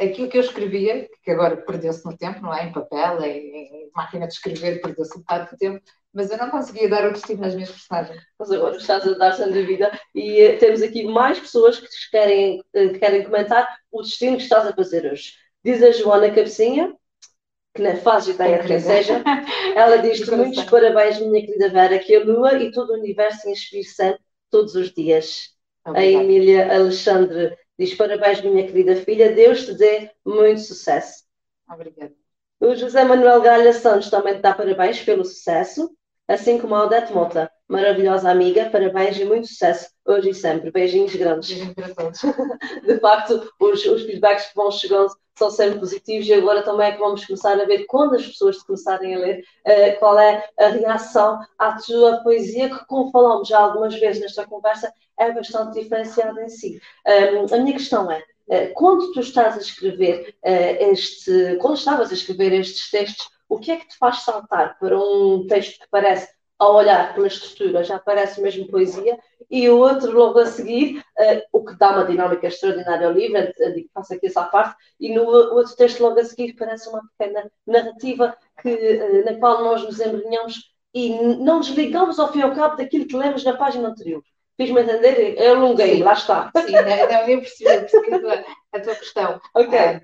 [0.00, 2.66] Aquilo que eu escrevia, que agora perdeu-se no tempo, não é?
[2.66, 6.50] Em papel, em, em máquina de escrever, perdeu-se um bocado de tempo, mas eu não
[6.50, 8.22] conseguia dar o destino nas minhas personagens.
[8.38, 12.60] Mas agora estás a dar sem dúvida e uh, temos aqui mais pessoas que querem,
[12.60, 15.32] uh, querem comentar o destino que estás a fazer hoje.
[15.64, 16.94] Diz a Joana Cabecinha,
[17.74, 19.22] que faz ideia de quem seja,
[19.74, 23.86] ela diz-te muitos parabéns, minha querida Vera, que a Lua e todo o universo inspire
[24.50, 25.50] todos os dias.
[25.84, 26.18] Obrigada.
[26.18, 31.24] A Emília Alexandre diz parabéns, minha querida filha, Deus te dê muito sucesso.
[31.68, 32.12] Obrigada.
[32.60, 35.90] O José Manuel Galha Santos também te dá parabéns pelo sucesso,
[36.28, 40.70] assim como a Odete Mota, maravilhosa amiga, parabéns e muito sucesso hoje e sempre.
[40.70, 41.48] Beijinhos grandes.
[42.86, 46.92] De facto, os, os feedbacks que vão chegando são sempre positivos e agora também é
[46.92, 50.68] que vamos começar a ver quando as pessoas começarem a ler uh, qual é a
[50.68, 56.42] reação à tua poesia que, como falamos já algumas vezes nesta conversa, é bastante diferenciada
[56.42, 56.78] em si.
[57.06, 62.10] Um, a minha questão é, uh, quando tu estás a escrever uh, este, quando estavas
[62.10, 65.86] a escrever estes textos, o que é que te faz saltar para um texto que
[65.90, 66.28] parece
[66.62, 69.18] ao olhar pela estrutura já parece mesmo poesia,
[69.50, 73.38] e o outro logo a seguir, uh, o que dá uma dinâmica extraordinária ao livro,
[73.40, 77.02] uh, digo, faço aqui essa parte, e no outro texto logo a seguir parece uma
[77.18, 82.42] pequena narrativa que, uh, na qual nós nos embrenhamos e não desligamos ao fim e
[82.42, 84.22] ao cabo daquilo que lemos na página anterior.
[84.56, 85.38] Fiz-me entender?
[85.38, 86.52] Eu alonguei, lá está.
[86.54, 89.40] Sim, não, eu percebi a tua, a tua questão.
[89.54, 90.02] Ok.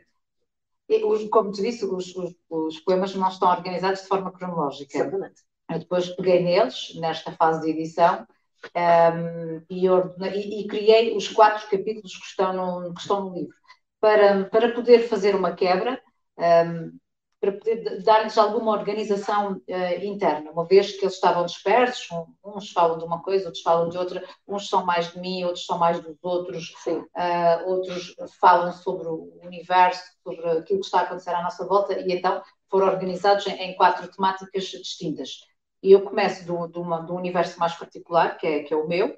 [1.05, 4.97] Os, como te disse, os, os, os, poemas não estão organizados de forma cronológica.
[4.97, 5.43] Exatamente.
[5.71, 8.27] Eu depois peguei neles, nesta fase de edição,
[8.75, 13.55] um, e, e, e, criei os quatro capítulos que estão no, que estão no livro,
[14.01, 16.01] para, para poder fazer uma quebra,
[16.39, 16.99] um,
[17.41, 22.09] para poder dar-lhes alguma organização uh, interna, uma vez que eles estavam dispersos,
[22.45, 25.65] uns falam de uma coisa, outros falam de outra, uns são mais de mim, outros
[25.65, 31.03] são mais dos outros, uh, outros falam sobre o universo, sobre aquilo que está a
[31.03, 35.39] acontecer à nossa volta, e então foram organizados em, em quatro temáticas distintas.
[35.83, 38.89] E eu começo do, do, uma, do universo mais particular, que é, que é o
[38.89, 39.17] meu,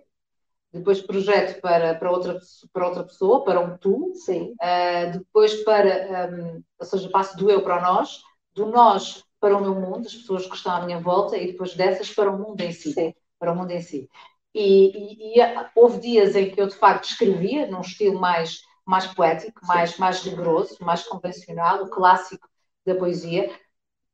[0.73, 2.39] depois projeto para, para, outra,
[2.73, 4.55] para outra pessoa, para um tu, Sim.
[4.61, 8.23] Uh, depois para, um, ou seja, passo do eu para o nós,
[8.55, 11.75] do nós para o meu mundo, as pessoas que estão à minha volta, e depois
[11.75, 12.93] dessas para o mundo em si.
[12.93, 13.15] Sim.
[13.39, 14.09] Para o mundo em si.
[14.55, 15.43] E, e, e,
[15.75, 20.23] houve dias em que eu de facto escrevia num estilo mais, mais poético, mais, mais
[20.23, 22.47] rigoroso, mais convencional, o clássico
[22.85, 23.51] da poesia,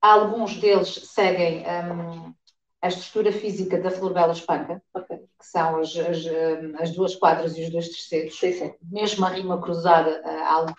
[0.00, 2.34] Alguns deles seguem um,
[2.82, 5.18] a estrutura física da Flor Bela Espanca, okay.
[5.18, 6.24] que são as, as,
[6.78, 8.74] as, duas quadras e os dois terceiros, sim, sim.
[8.82, 10.22] mesmo a rima cruzada,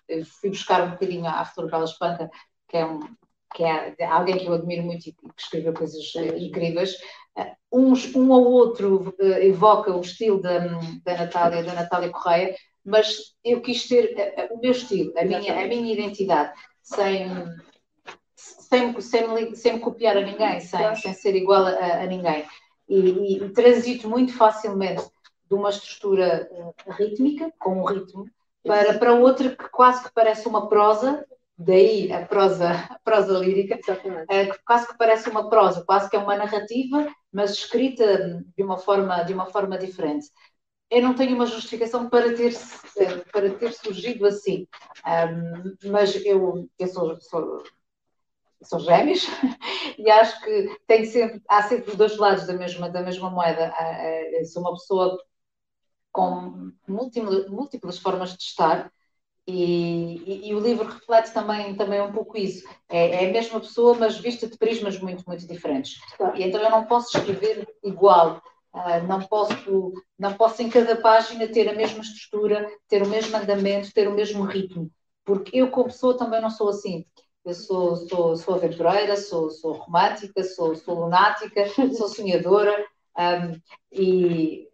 [0.08, 2.30] eu fui buscar um bocadinho à Flor Bela Espanca,
[2.70, 3.00] que é, um,
[3.54, 6.04] que é alguém que eu admiro muito e que escreveu coisas
[6.38, 6.96] incríveis.
[7.72, 10.60] Uns, um ou outro evoca o estilo da,
[11.04, 14.16] da Natália, da Natália Correia, mas eu quis ter
[14.52, 17.28] o meu estilo, a minha, a minha identidade, sem
[18.68, 22.46] sem, sem, sem copiar a ninguém, sem, sem ser igual a, a ninguém.
[22.88, 25.04] E, e, transito muito facilmente
[25.50, 28.26] de uma estrutura uh, rítmica, com um ritmo,
[28.64, 31.26] para, para outra que quase que parece uma prosa,
[31.58, 36.16] daí a prosa, a prosa lírica, uh, que quase que parece uma prosa, quase que
[36.16, 40.28] é uma narrativa, mas escrita de uma forma, de uma forma diferente
[40.90, 42.54] eu não tenho uma justificação para ter,
[43.32, 44.66] para ter surgido assim.
[45.06, 47.64] Um, mas eu, eu sou, sou,
[48.62, 49.26] são gêmeos,
[49.98, 53.74] e acho que tem sempre, há sempre os dois lados da mesma, da mesma moeda.
[54.52, 55.18] Sou uma pessoa
[56.12, 58.92] com múltiplas, múltiplas formas de estar,
[59.48, 62.68] e, e, e, o livro reflete também, também um pouco isso.
[62.90, 66.02] É, é, a mesma pessoa, mas vista de prismas muito, muito diferentes.
[66.36, 68.42] E então eu não posso escrever igual.
[68.74, 73.36] Uh, não posso, não posso em cada página ter a mesma estrutura, ter o mesmo
[73.38, 74.92] andamento, ter o mesmo ritmo,
[75.24, 77.06] porque eu como pessoa também não sou assim.
[77.48, 82.86] Eu sou, sou, sou aventureira, sou, sou romântica, sou, sou lunática, sou sonhadora
[83.18, 83.58] um,
[83.90, 84.68] e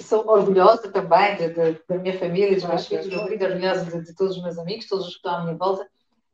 [0.00, 4.14] sou orgulhosa também de, de, da minha família, dos meus filhos, muito orgulhosa de, de,
[4.14, 5.82] todos os meus amigos, todos os que estão à minha volta.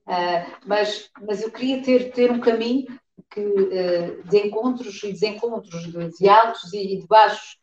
[0.06, 2.84] Uh, mas, mas eu queria ter, ter um caminho
[3.30, 7.56] que, uh, de encontros e desencontros, de, de altos e, de baixos,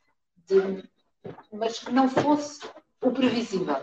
[0.47, 0.83] de,
[1.53, 2.67] mas que não fosse
[2.99, 3.75] o previsível,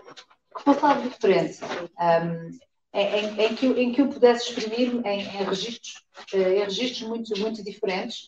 [0.57, 1.61] que fosse algo diferente.
[2.01, 7.09] Um, em, em, que, em que eu pudesse exprimir-me em, em, registros, eh, em registros
[7.09, 8.27] muito, muito diferentes,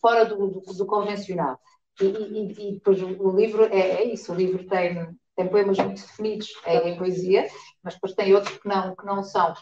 [0.00, 1.58] fora do, do, do convencional.
[2.00, 6.00] E, e, e, depois o, livro é, é, isso, o livro tem, tem poemas muito
[6.00, 7.46] definidos é, em poesia,
[7.82, 9.54] mas depois tem outros que não, que não são.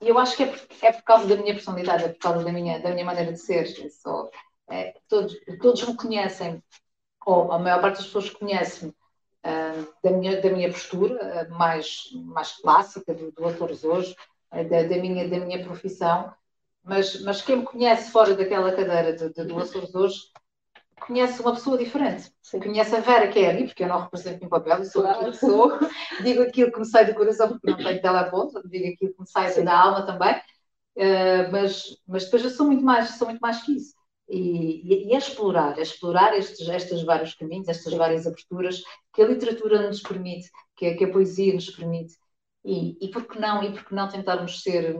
[0.00, 2.44] E eu acho que é por, é por causa da minha personalidade, é por causa
[2.44, 3.66] da minha, da minha maneira de ser.
[3.90, 4.30] Sou,
[4.68, 6.62] é, todos, todos me conhecem,
[7.24, 8.94] ou a maior parte das pessoas conhecem-me
[10.02, 14.14] da, minha, da minha postura uh, mais, mais clássica, do, do Autores Hoje,
[14.52, 16.32] uh, da, da, minha, da minha profissão,
[16.82, 20.20] mas, mas quem me conhece fora daquela cadeira de, de, do Açores Hoje
[21.00, 22.32] conhece uma pessoa diferente.
[22.42, 22.60] Sim.
[22.60, 25.18] Conhece a Vera Kelly, porque eu não represento nenhum papel, eu sou claro.
[25.18, 25.78] aquilo que sou,
[26.22, 29.28] digo aquilo que me sai do coração, porque não tenho ponta, digo aquilo que me
[29.28, 29.64] sai Sim.
[29.64, 33.76] da alma também, uh, mas, mas depois eu sou muito mais, sou muito mais que
[33.76, 33.94] isso.
[34.28, 38.82] E, e, é explorar, é explorar estes, estes vários caminhos, estas várias aberturas
[39.14, 42.14] que a literatura nos permite, que a, que a poesia nos permite.
[42.64, 44.96] E, e por que não, e por que não tentarmos ser,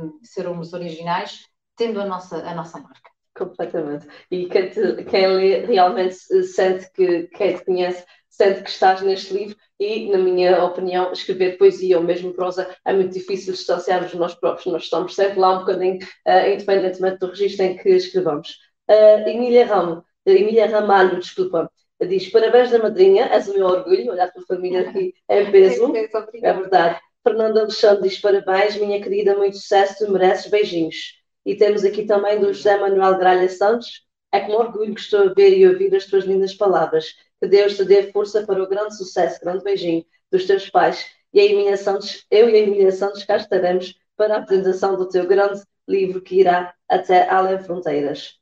[0.48, 3.10] uns originais, tendo a nossa, a nossa marca.
[3.36, 4.06] Completamente.
[4.30, 9.32] E quem, te, quem lê realmente sente que quem te conhece sente que estás neste
[9.32, 14.34] livro e, na minha opinião, escrever poesia ou mesmo prosa é muito difícil distanciarmos nós
[14.34, 14.66] próprios.
[14.66, 18.58] Nós estamos sempre lá um bocadinho, uh, independentemente do registro em que escrevamos.
[18.88, 21.70] Uh, Emília Ramo, Emília Ramalho, desculpa,
[22.00, 25.92] diz parabéns da madrinha, és o meu orgulho, olhar a tua família aqui em peso.
[26.42, 27.00] É verdade.
[27.22, 31.14] Fernando Alexandre diz parabéns, minha querida, muito sucesso, tu mereces beijinhos.
[31.44, 35.34] E temos aqui também do José Manuel Gralha Santos, é com orgulho que estou a
[35.34, 37.14] ver e ouvir as tuas lindas palavras.
[37.40, 41.06] Que Deus te dê força para o grande sucesso, grande beijinho dos teus pais.
[41.32, 45.08] E a Emília Santos, eu e a Emília Santos cá estaremos para a apresentação do
[45.08, 48.38] teu grande livro que irá até além fronteiras.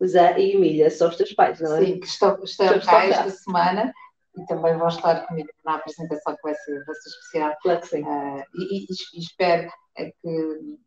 [0.00, 1.84] José e Emília, são os teus pais, não é?
[1.84, 3.92] Sim, que estão, estão cá esta semana
[4.36, 7.56] e também vão estar comigo na apresentação que vai ser, vai ser especial.
[7.62, 8.02] Claro que sim.
[8.02, 10.78] Uh, e, e, espero é que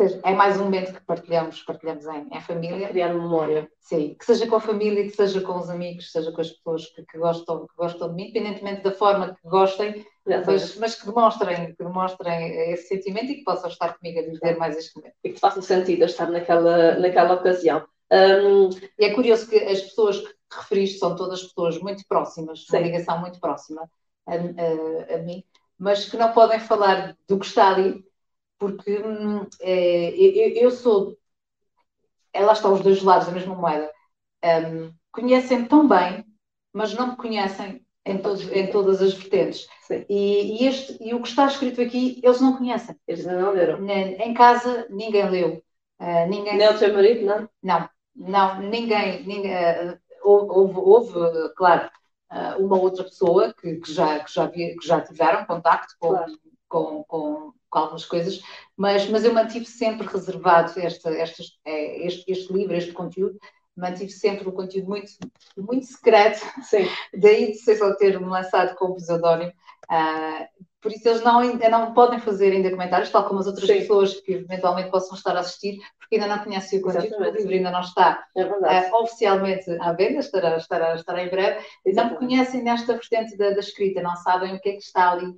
[0.00, 2.88] seja, é mais um momento que partilhamos, partilhamos em, em família.
[2.88, 3.68] Criar memória.
[3.80, 6.50] Sim, que seja com a família, que seja com os amigos, que seja com as
[6.50, 10.94] pessoas que, que gostam, que gostam de mim, independentemente da forma que gostem, mas, mas,
[10.94, 14.96] que, demonstrem, que demonstrem esse sentimento e que possam estar comigo a viver mais este
[14.96, 15.14] momento.
[15.22, 17.84] E que faça sentido estar naquela, naquela ocasião.
[18.12, 23.18] Um, é curioso que as pessoas que referiste são todas pessoas muito próximas, uma ligação
[23.18, 23.90] muito próxima
[24.26, 25.42] a, a, a, mim,
[25.78, 28.04] mas que não podem falar do que está ali,
[28.58, 31.16] porque hum, é, eu, eu, sou.
[32.34, 33.90] É, lá estão os dois lados da mesma moeda.
[34.44, 36.24] Um, conhecem-me tão bem,
[36.72, 39.66] mas não me conhecem em, todos, em todas as vertentes.
[40.08, 42.94] E, e, este, e o que está escrito aqui, eles não conhecem.
[43.06, 43.84] Eles não leram.
[43.88, 45.64] Em casa, ninguém leu.
[46.00, 46.56] Uh, ninguém...
[46.56, 47.48] Nem o teu marido, não?
[47.62, 47.88] Não.
[48.14, 51.90] Não, ninguém, ninguém eh, houve, houve, claro,
[52.30, 56.08] eh, uma outra pessoa que, que já, que, já via, que já tiveram contacto com,
[56.08, 56.32] claro.
[56.68, 58.42] com, com, com, algumas coisas,
[58.76, 63.38] mas, mas eu mantive sempre reservado este, este, este, este livro, este conteúdo,
[63.76, 65.10] mantive sempre o conteúdo muito,
[65.56, 66.86] muito secreto, Sim.
[67.18, 69.52] daí de ser só ter-me lançado como pseudónimo.
[69.90, 70.46] Uh,
[70.82, 73.78] por isso eles não, ainda não podem fazer ainda comentários, tal como as outras Sim.
[73.78, 77.52] pessoas que eventualmente possam estar a assistir, porque ainda não conhecem o conteúdo, o livro
[77.52, 82.20] ainda não está é uh, oficialmente à venda, estará, estará, estará em breve, Exatamente.
[82.20, 85.32] não conhecem nesta vertente da, da, escrita, não sabem o que é que está ali,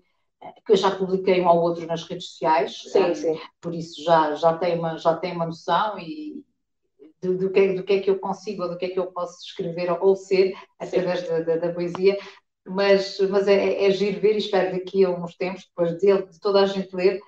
[0.64, 3.40] que eu já publiquei um ao outro nas redes sociais, sim, um, sim.
[3.60, 6.42] por isso já, já, tem uma, já tem uma noção e,
[7.20, 9.06] do, do, que, do que é que eu consigo ou do que é que eu
[9.06, 12.16] posso escrever ou ser através da, da, da, poesia,
[12.66, 16.40] mas, mas é, é, giro ver e espero daqui a uns tempos, depois de, de
[16.40, 17.20] toda a gente ler,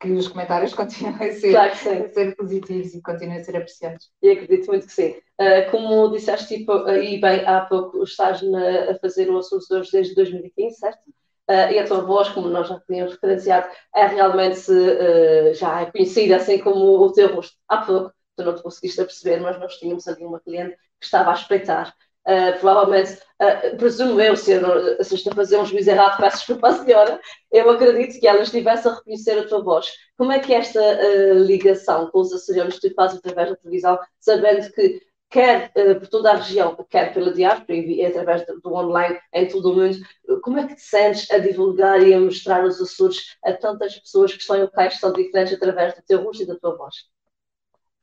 [0.00, 4.10] que os comentários continuem a ser, claro a ser positivos e continuem a ser apreciados.
[4.22, 5.14] E acredito muito que sim.
[5.40, 10.14] Uh, como disseste tipo, aí bem há pouco, estás na, a fazer o Assuntos desde
[10.14, 11.02] 2015, certo?
[11.48, 15.90] Uh, e a tua voz, como nós já tínhamos referenciado, é realmente uh, já é
[15.90, 17.56] conhecida, assim como o teu rosto.
[17.68, 21.30] Há pouco tu não te conseguiste perceber, mas nós tínhamos ali uma cliente que estava
[21.30, 21.94] a espreitar
[22.26, 26.38] Uh, provavelmente, uh, presumo eu, se, eu, se estou a fazer um juízo errado, peço
[26.38, 27.20] desculpa à senhora,
[27.52, 29.92] eu acredito que ela estivesse a reconhecer a tua voz.
[30.16, 33.98] Como é que é esta uh, ligação com os açorianos tu fazes através da televisão,
[34.20, 39.48] sabendo que quer por toda a região, quer pela diáspora e através do online em
[39.48, 39.98] todo o mundo,
[40.42, 44.32] como é que te sentes a divulgar e a mostrar os Açores a tantas pessoas
[44.32, 46.94] que estão em locais que são diferentes através do teu rosto e da tua voz?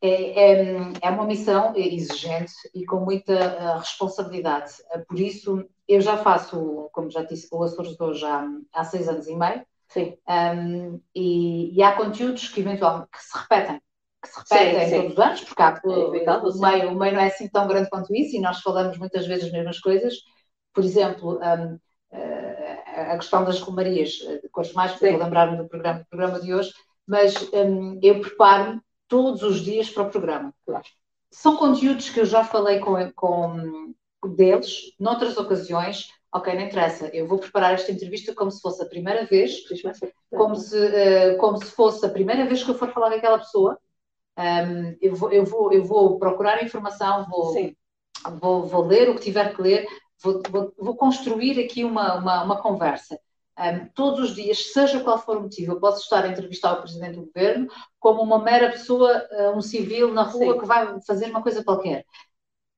[0.02, 4.74] É, é, é, uma missão exigente e com muita uh, responsabilidade.
[4.96, 8.84] Uh, por isso, eu já faço, como já disse, o Açores de hoje há, há
[8.84, 9.64] seis anos e meio.
[9.90, 10.18] Sim.
[10.28, 13.82] Um, e, e, há conteúdos que eventualmente que se repetem,
[14.24, 14.96] que se repetem sim, sim.
[14.96, 17.90] todos os anos, porque há, o, o, meio, o meio não é assim tão grande
[17.90, 20.16] quanto isso e nós falamos muitas vezes as mesmas coisas.
[20.74, 21.78] Por exemplo, um,
[22.96, 26.54] a questão das romarias, de cores mais, porque vou lembrar-me do programa, do programa de
[26.54, 26.72] hoje,
[27.06, 28.82] mas um, eu preparo
[29.12, 30.54] todos os dias para o programa.
[30.66, 30.86] Claro.
[31.30, 33.94] São conteúdos que eu já falei com, com
[34.26, 36.10] deles, noutras ocasiões.
[36.34, 39.64] Ok, não interessa, eu vou preparar esta entrevista como se fosse a primeira vez,
[40.30, 43.38] como se, uh, como se fosse a primeira vez que eu for falar com aquela
[43.38, 43.78] pessoa.
[44.38, 47.54] Um, eu, vou, eu, vou, eu vou procurar informação, vou,
[48.40, 49.86] vou, vou ler o que tiver que ler,
[50.24, 53.20] vou, vou, vou construir aqui uma, uma, uma conversa
[53.60, 56.82] um, todos os dias, seja qual for o motivo, eu posso estar a entrevistar o
[56.82, 57.68] Presidente do Governo
[58.00, 60.60] como uma mera pessoa, uh, um civil na rua Sim.
[60.60, 62.06] que vai fazer uma coisa qualquer.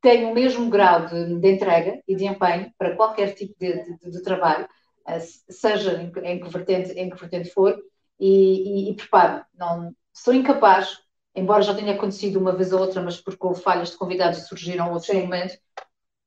[0.01, 4.11] Tenho o mesmo grau de, de entrega e de empenho para qualquer tipo de, de,
[4.11, 4.65] de trabalho,
[5.07, 5.19] uh,
[5.49, 7.77] seja em, em, que vertente, em que vertente for,
[8.19, 9.45] e, e, e preparo.
[9.55, 10.97] Não, sou incapaz,
[11.35, 14.47] embora já tenha acontecido uma vez ou outra, mas porque houve falhas de convidados e
[14.47, 15.21] surgiram outros Sim.
[15.21, 15.55] momentos,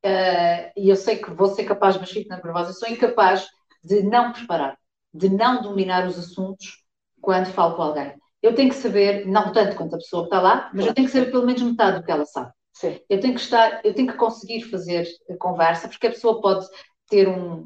[0.05, 3.47] uh, e eu sei que vou ser capaz, mas fico na nervosa, sou incapaz
[3.87, 4.77] de não preparar,
[5.13, 6.83] de não dominar os assuntos
[7.21, 8.13] quando falo com alguém.
[8.41, 11.07] Eu tenho que saber, não tanto quanto a pessoa que está lá, mas eu tenho
[11.07, 12.51] que saber pelo menos metade do que ela sabe.
[12.73, 12.99] Sim.
[13.09, 16.67] Eu tenho que estar, eu tenho que conseguir fazer a conversa, porque a pessoa pode
[17.09, 17.65] ter um,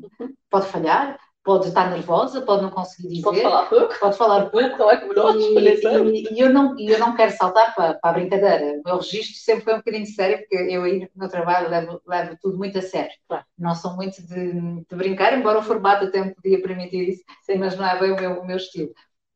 [0.49, 3.23] pode falhar, pode estar nervosa, pode não conseguir dizer.
[3.23, 3.99] Pode falar pouco.
[3.99, 4.89] Pode falar pouco.
[4.89, 8.13] É como nós, e, e, e, eu não, eu não quero saltar para, para a
[8.13, 8.79] brincadeira.
[8.79, 12.37] O meu registro sempre foi um bocadinho sério, porque eu aí no trabalho levo, levo
[12.41, 13.11] tudo muito a sério.
[13.27, 13.45] Claro.
[13.57, 17.57] Não sou muito de, de, brincar, embora o formato até me podia permitir isso, Sim.
[17.57, 18.91] mas não é bem o meu, o meu estilo.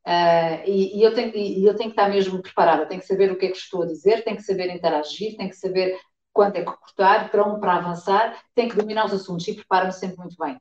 [0.06, 3.32] Uh, e, e, eu tenho, e eu tenho que estar mesmo preparada, tenho que saber
[3.32, 5.98] o que é que estou a dizer, tenho que saber interagir, tenho que saber
[6.32, 9.92] quanto é que cortar, para onde para avançar, tenho que dominar os assuntos e preparo-me
[9.92, 10.56] sempre muito bem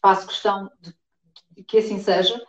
[0.00, 0.94] faço questão de,
[1.64, 2.40] que assim seja.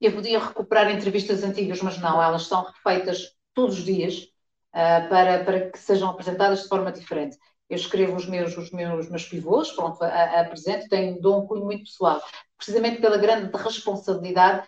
[0.00, 4.28] Eu podia recuperar entrevistas antigas, mas não, elas são refeitas todos os dias
[4.74, 7.36] uh, para, para que sejam apresentadas de forma diferente.
[7.68, 11.46] Eu escrevo os meus, os meus, meus pivôs, pronto, a, a apresento, tenho, dou um
[11.46, 12.20] cunho muito pessoal,
[12.56, 14.66] precisamente pela grande responsabilidade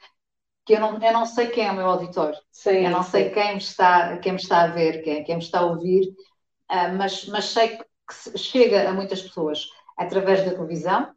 [0.64, 3.10] que eu não, eu não sei quem é o meu auditor, sim, eu não sim.
[3.10, 6.08] sei quem me, está, quem me está a ver, quem, quem me está a ouvir,
[6.70, 11.12] uh, mas, mas sei que chega a muitas pessoas através da televisão,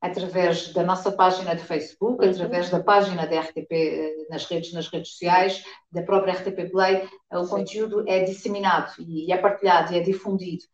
[0.00, 2.30] através da nossa página de Facebook, uhum.
[2.30, 7.08] através da página da RTP eh, nas redes, nas redes sociais, da própria RTP Play,
[7.32, 7.50] o Sim.
[7.50, 10.64] conteúdo é disseminado e é partilhado e é difundido.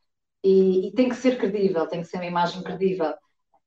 [0.43, 3.15] E, e, tem que ser credível, tem que ser uma imagem credível,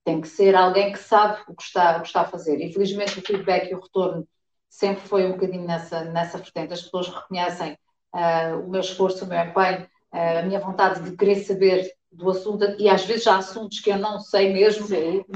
[0.03, 2.61] tem que ser alguém que sabe o que está, o que está a fazer.
[2.61, 4.27] Infelizmente, o feedback e o retorno
[4.69, 6.73] sempre foi um bocadinho nessa, nessa vertente.
[6.73, 7.75] As pessoas reconhecem
[8.13, 12.29] uh, o meu esforço, o meu empenho, uh, a minha vontade de querer saber do
[12.29, 14.87] assunto, e às vezes há assuntos que eu não sei mesmo,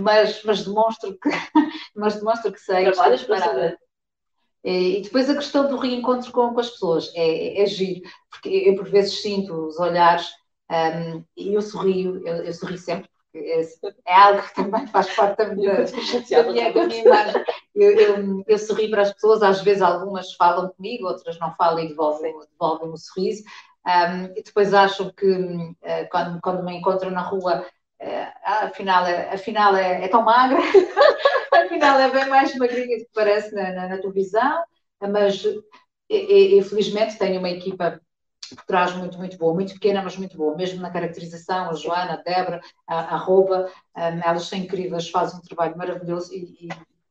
[0.01, 1.30] mas, mas, demonstro que,
[1.95, 2.86] mas demonstro que sei.
[2.91, 3.80] Trabalhas para saber.
[4.63, 8.49] E depois a questão do reencontro com, com as pessoas é, é, é giro, porque
[8.49, 10.30] eu por vezes sinto os olhares
[10.72, 13.61] um, e eu sorrio, eu, eu sorrio sempre, porque é,
[14.05, 17.43] é, algo que também faz parte da minha, da minha, da minha imagem.
[17.76, 21.80] Eu, eu, eu sorrio para as pessoas, às vezes algumas falam comigo, outras não falam
[21.80, 23.43] e devolvem, devolvem o sorriso,
[23.86, 25.75] Um, e depois acham que uh,
[26.11, 27.65] quando, quando me encontram na rua,
[28.01, 30.59] uh, afinal, é, afinal é, é tão magra,
[31.53, 34.63] afinal é bem mais magrinha do que parece na, na, na televisão,
[35.01, 35.43] mas
[36.09, 37.99] infelizmente tenho uma equipa
[38.55, 42.13] por trás muito, muito boa, muito pequena, mas muito boa, mesmo na caracterização, a Joana,
[42.13, 43.65] a Débora, a, a um,
[43.95, 46.69] elas são incríveis, fazem um trabalho maravilhoso e, e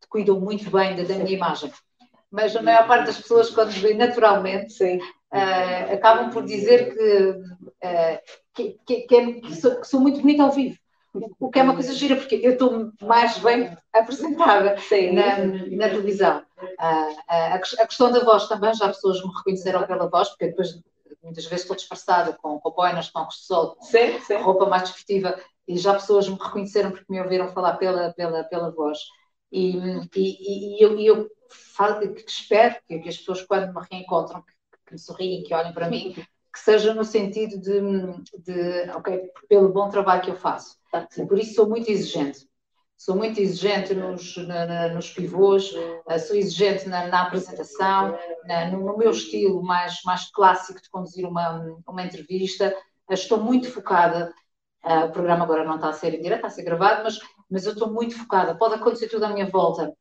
[0.08, 1.72] cuidam muito bem da, da minha imagem.
[2.30, 5.00] Mas a maior parte das pessoas, quando vê naturalmente, Sim.
[5.32, 8.20] Uh, acabam por dizer que, uh,
[8.52, 10.76] que, que, que, é, que, sou, que, sou, muito bonita ao vivo.
[11.38, 15.12] O que é uma coisa gira, porque eu estou mais bem apresentada Sim.
[15.12, 16.44] Na, na televisão.
[16.60, 20.80] Uh, a, a, questão da voz também, já pessoas me reconheceram pela voz, porque depois
[21.22, 24.36] muitas vezes estou disfarçada com, com boinas, com sol, sim, sim.
[24.36, 28.70] roupa mais desportiva, e já pessoas me reconheceram porque me ouviram falar pela, pela, pela
[28.70, 28.98] voz.
[29.52, 29.76] E,
[30.16, 31.28] e, e eu, e eu
[31.76, 34.52] falo, que espero que, que, as pessoas, quando me reencontram, que,
[34.90, 36.14] que me sorriem, que olhem para mim,
[36.52, 37.80] que seja no sentido de,
[38.42, 40.76] de ok, pelo bom trabalho que eu faço.
[41.28, 42.50] Por isso sou muito exigente
[43.00, 48.14] sou muito exigente nos, na, na, nos pivôs, uh, sou exigente na, na apresentação,
[48.70, 52.76] no, meu estilo mais, mais clássico de conduzir uma, uma entrevista.
[53.08, 54.30] Uh, estou muito focada.
[54.84, 57.18] Uh, o programa agora não está a ser em direto, está a ser gravado, mas,
[57.50, 58.54] mas eu estou muito focada.
[58.54, 59.94] Pode acontecer tudo à minha volta.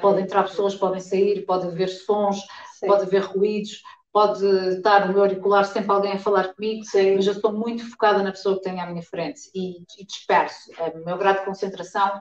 [0.00, 2.40] podem entrar pessoas, podem sair, pode haver sons,
[2.78, 2.86] Sim.
[2.86, 3.82] pode haver ruídos,
[4.18, 4.44] pode
[4.74, 6.82] estar no meu auricular sempre alguém a falar comigo,
[7.14, 10.72] mas eu estou muito focada na pessoa que tenho à minha frente e, e disperso.
[10.96, 12.20] O meu grau de concentração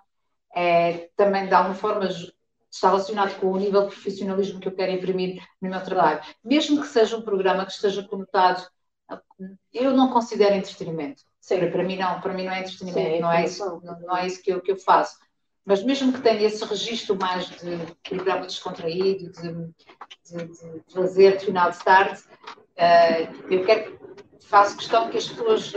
[0.55, 4.91] é, também de alguma forma está relacionado com o nível de profissionalismo que eu quero
[4.91, 6.21] imprimir no meu trabalho.
[6.43, 8.61] Mesmo que seja um programa que esteja conotado,
[9.73, 11.23] eu não considero entretenimento.
[11.41, 11.67] Sim.
[11.71, 14.27] Para, mim não, para mim não é entretenimento, Sim, não, é isso, não, não, é
[14.27, 15.17] isso que eu, que eu faço.
[15.67, 21.35] Mas mesmo que tenha esse registro mais de programa descontraído, de, de, de, de lazer
[21.37, 23.99] de final de tarde, uh, eu quero,
[24.45, 25.73] faço questão que as pessoas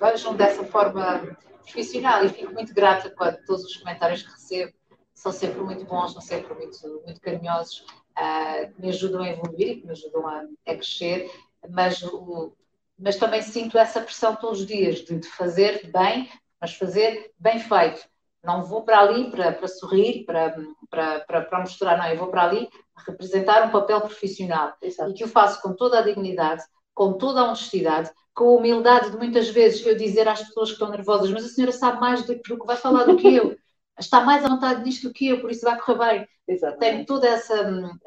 [0.00, 4.72] vejam dessa forma profissional e fico muito grata quando todos os comentários que recebo
[5.12, 9.80] são sempre muito bons, são sempre muito, muito carinhosos, uh, que me ajudam a evoluir
[9.80, 11.28] que me ajudam a, a crescer,
[11.68, 12.52] mas, o,
[12.96, 17.58] mas também sinto essa pressão todos os dias de, de, fazer bem, mas fazer bem
[17.58, 18.08] feito.
[18.42, 20.56] Não vou para ali para, para sorrir, para,
[20.90, 22.68] para, para, mostrar, não, eu vou para ali
[23.06, 25.10] representar um papel profissional Exato.
[25.10, 26.62] e que o faço com toda a dignidade,
[26.94, 30.74] com toda a honestidade, com a humildade de muitas vezes eu dizer às pessoas que
[30.74, 33.56] estão nervosas, mas a senhora sabe mais do que vai falar do que eu,
[33.98, 36.28] está mais à vontade nisto do que eu, por isso vai correr bem.
[36.46, 36.80] Exatamente.
[36.80, 37.98] Tenho toda essa, uh,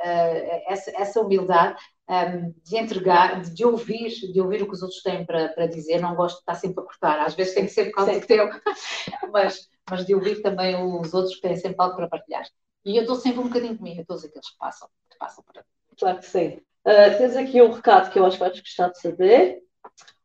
[0.67, 1.77] essa, essa, humildade
[2.09, 5.49] um, ehm, de entregar, de, de, ouvir, de ouvir o que os outros têm para,
[5.49, 7.97] para dizer, não gosto de estar sempre a cortar, às vezes tem que ser por
[7.97, 8.49] causa do teu,
[9.31, 12.43] mas, mas de ouvir também os outros que têm sempre algo para partilhar.
[12.83, 15.63] E eu estou sempre um bocadinho comigo, a todos aqueles que passam, que passam por
[15.99, 16.59] Claro que sim.
[16.83, 19.59] Uh, tens aqui um recado que eu acho que vais gostar de saber.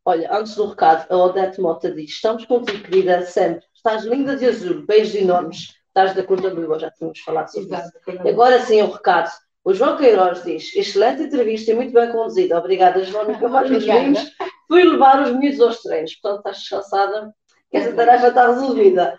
[0.07, 3.67] Olha, antes do recado, a Odete Mota diz: Estamos contigo, querida, sempre.
[3.87, 5.77] Estás linda de azul, beijos enormes.
[5.87, 8.29] Estás da cor da lua, já tínhamos falado sobre isso.
[8.29, 9.31] Agora sim, o recado.
[9.65, 12.59] O João Queiroz diz: Excelente entrevista e muito bem conduzida.
[12.59, 13.29] Obrigada, João.
[13.29, 14.33] Nunca mais nos vimos.
[14.67, 16.17] Fui levar os miúdos aos treinos.
[16.17, 17.33] Portanto, estás descansada,
[17.71, 19.17] que essa tarefa está resolvida.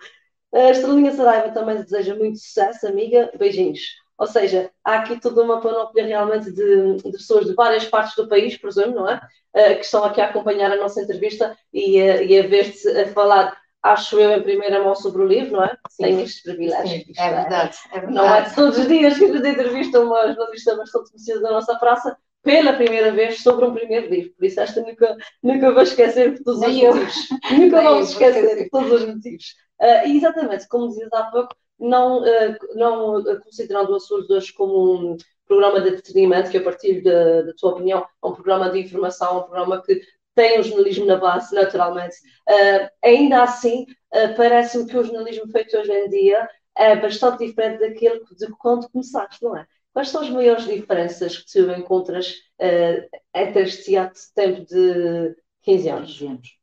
[0.53, 3.31] A Estrelinha Saraiva também deseja muito sucesso, amiga.
[3.39, 3.79] Beijinhos.
[4.17, 8.27] Ou seja, há aqui toda uma panóplia realmente de, de, pessoas de várias partes do
[8.27, 9.21] país, presumo, não é?
[9.55, 13.07] Uh, que estão aqui a acompanhar a nossa entrevista e, uh, e a ver-te a
[13.13, 15.77] falar, acho eu, em primeira mão sobre o livro, não é?
[15.89, 16.03] Sim.
[16.03, 17.03] Tem estes privilégios.
[17.05, 18.15] Sim, é, verdade, é verdade.
[18.15, 22.17] Não é todos os dias que nos entrevista uma jornalista bastante conhecida da nossa praça
[22.43, 24.33] pela primeira vez sobre um primeiro livro.
[24.33, 26.95] Por isso, esta nunca, nunca vou esquecer por todos Nem os eu.
[26.95, 27.29] motivos.
[27.51, 29.45] Nunca vamos esquecer por todos os motivos.
[29.81, 35.17] Uh, exatamente, como dizias há pouco, não, eh, não considerando o Açores hoje como um
[35.47, 39.43] programa de entretenimento, que a partir da tua opinião é um programa de informação, um
[39.43, 40.01] programa que
[40.37, 42.15] tem o jornalismo na base, naturalmente.
[42.47, 47.79] Uh, ainda assim, uh, parece-me que o jornalismo feito hoje em dia é bastante diferente
[47.79, 49.65] daquele de quando começaste, não é?
[49.91, 53.93] Quais são as maiores diferenças que tu encontras uh, entre este
[54.35, 56.11] tempo de 15 anos?
[56.19, 56.57] 15 anos.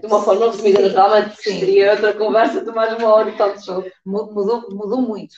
[0.00, 3.92] De uma forma resumida, naturalmente, seria outra conversa de mais uma hora e tal de.
[4.04, 5.34] Mudou, mudou muito.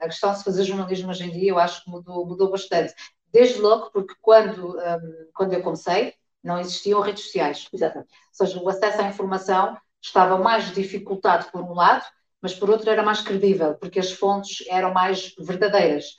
[0.00, 2.92] A questão de se fazer jornalismo hoje em dia, eu acho que mudou, mudou bastante.
[3.32, 7.68] Desde logo, porque quando, um, quando eu comecei, não existiam redes sociais.
[7.72, 8.10] Exatamente.
[8.12, 12.04] Ou seja, o acesso à informação estava mais dificultado por um lado,
[12.42, 16.16] mas por outro era mais credível, porque as fontes eram mais verdadeiras.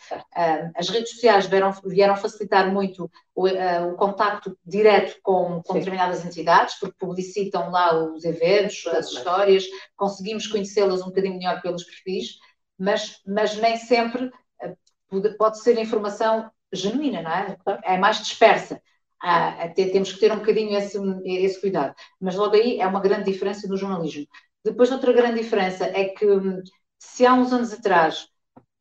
[0.74, 6.26] as redes sociais vieram, vieram facilitar muito o, uh, o contacto direto com, com determinadas
[6.26, 9.66] entidades, porque publicitam lá os eventos, as histórias,
[9.98, 12.38] conseguimos conhecê-las um bocadinho melhor pelos perfis,
[12.80, 14.28] mas, mas nem sempre
[14.62, 17.58] uh, pode ser informação genuína, não é?
[17.84, 18.82] É mais dispersa.
[19.24, 21.96] Ah, até temos que ter um bocadinho esse, esse cuidado.
[22.20, 24.28] Mas logo aí é uma grande diferença no jornalismo.
[24.66, 26.26] Depois, outra grande diferença é que
[27.00, 28.28] se há uns anos atrás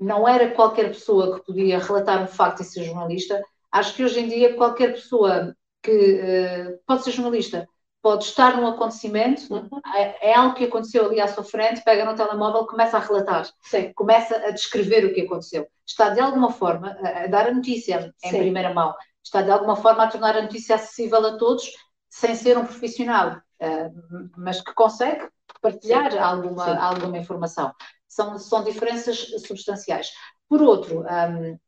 [0.01, 3.41] não era qualquer pessoa que podia relatar um facto e ser jornalista,
[3.71, 7.69] acho que hoje em dia qualquer pessoa que uh, pode ser jornalista,
[8.03, 9.81] pode estar num acontecimento, uhum.
[9.95, 13.49] é, é, algo que aconteceu ali à sua frente, pega no telemóvel, começa a relatar,
[13.63, 13.93] Sim.
[13.95, 15.69] começa a descrever o que aconteceu.
[15.87, 18.39] Está de alguma forma a, a dar a notícia em Sim.
[18.39, 18.93] primeira mão,
[19.23, 21.71] está de alguma forma a tornar a notícia acessível a todos,
[22.09, 25.29] sem ser um profissional, uh, mas que consegue
[25.61, 27.73] partilhar alguma, alguma informação.
[28.09, 30.13] São, são diferenças substanciais.
[30.49, 31.59] Por outro, um,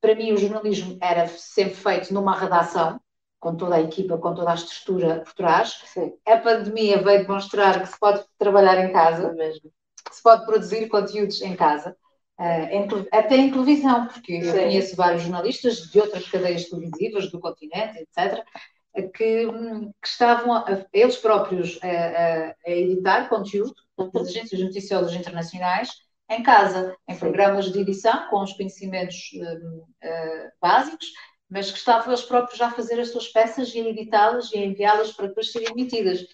[0.00, 3.00] para mim o jornalismo era sempre feito numa redação,
[3.40, 5.82] com toda a equipa, com toda a estrutura por trás.
[5.86, 6.12] Sim.
[6.26, 9.70] A pandemia veio demonstrar que se pode trabalhar em casa mesmo,
[10.06, 11.96] que se pode produzir conteúdos em casa,
[12.38, 14.48] uh, até em televisão, porque Sim.
[14.48, 18.44] eu conheço vários jornalistas de outras cadeias televisivas do continente, etc.,
[19.12, 23.74] que, que estavam a, eles próprios a, a, a editar conteúdo
[24.12, 25.90] das agências noticiosas internacionais
[26.30, 31.06] em casa, em programas de edição, com os conhecimentos uh, uh, básicos,
[31.48, 34.58] mas que estavam eles próprios já a fazer as suas peças e a editá-las e
[34.58, 36.24] a enviá-las para depois serem emitidas.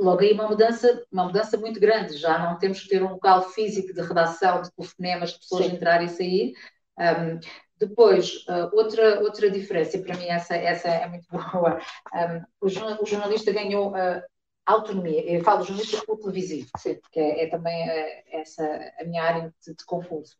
[0.00, 2.16] Logo aí uma mudança, uma mudança muito grande.
[2.16, 5.72] Já não temos que ter um local físico de redação, de telefonemas, de pessoas Sim.
[5.72, 6.54] entrarem e sair.
[6.98, 7.40] Um,
[7.78, 11.80] depois, uh, outra, outra diferença, e para mim essa, essa é muito boa,
[12.14, 14.22] um, o, o, jornalista ganhou uh,
[14.66, 15.22] autonomia.
[15.22, 16.98] Eu falo jornalista pelo televisivo, Sim.
[17.10, 20.34] que é, é também uh, essa a minha área de, de confuso.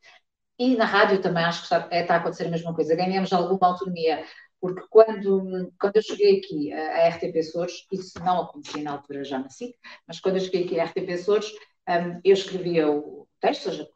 [0.58, 2.94] E na rádio também acho que está, é, está a acontecer a mesma coisa.
[2.94, 4.22] Ganhamos alguma autonomia,
[4.60, 9.38] porque quando, quando eu cheguei aqui à RTP Açores, isso não acontecia na altura já
[9.38, 9.74] nasci,
[10.06, 11.50] mas quando eu cheguei aqui à RTP Açores,
[11.88, 13.88] um, eu escrevia o texto, ou seja,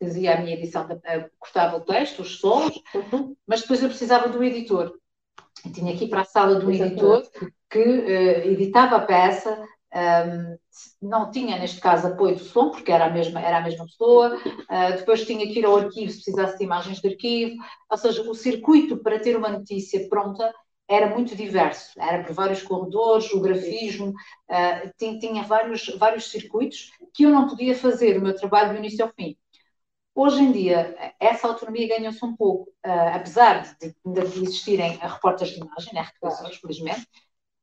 [0.00, 0.86] fazia a minha edição,
[1.38, 3.36] cortava o texto, os sons, uhum.
[3.46, 4.98] mas depois eu precisava do editor.
[5.64, 7.22] Eu tinha aqui para a sala de um editor
[7.70, 10.58] que uh, editava a peça, um,
[11.00, 14.36] não tinha, neste caso, apoio do som, porque era a mesma, era a mesma pessoa,
[14.36, 17.56] uh, depois tinha que ir ao arquivo se precisasse de imagens de arquivo,
[17.88, 20.52] ou seja, o circuito para ter uma notícia pronta
[20.88, 26.90] era muito diverso, era por vários corredores, o grafismo, uh, tinha, tinha, vários, vários circuitos
[27.14, 29.36] que eu não podia fazer o meu trabalho do início ao fim.
[30.16, 35.60] Hoje em dia, essa autonomia ganhou-se um pouco, uh, apesar de, de, existirem repórteres de
[35.60, 36.06] imagem, né,
[36.60, 37.06] felizmente,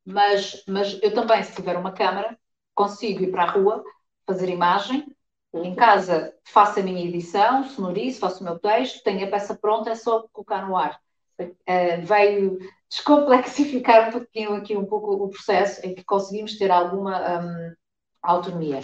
[0.04, 2.38] mas, mas eu também, se tiver uma câmara,
[2.74, 3.84] consigo ir para a rua,
[4.26, 5.06] fazer imagem,
[5.54, 9.90] em casa faço a minha edição, sonorizo, faço o meu texto, tenho a peça pronta,
[9.90, 11.00] é só colocar no ar.
[11.40, 17.40] Uh, veio descomplexificar um pouquinho aqui um pouco o processo em que conseguimos ter alguma
[17.40, 17.74] um,
[18.22, 18.80] autonomia.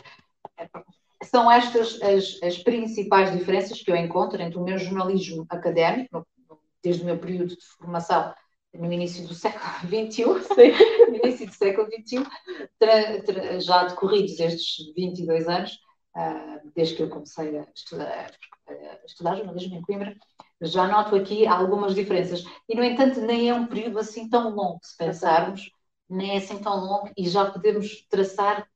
[1.22, 6.26] São estas as, as, principais diferenças que eu encontro entre o meu jornalismo académico,
[6.82, 8.32] desde o meu período de formação
[8.74, 10.24] no início do século XXI,
[11.08, 12.26] no início do século XXI,
[13.60, 15.72] já decorridos estes 22 anos,
[16.16, 18.32] uh, desde que eu comecei a estudar,
[19.06, 20.16] estudar jornalismo em Coimbra,
[20.60, 22.44] já noto aqui algumas diferenças.
[22.68, 25.70] E, no entanto, nem é um período assim tão longo, se pensarmos,
[26.08, 28.66] nem é assim tão longo, e já podemos traçar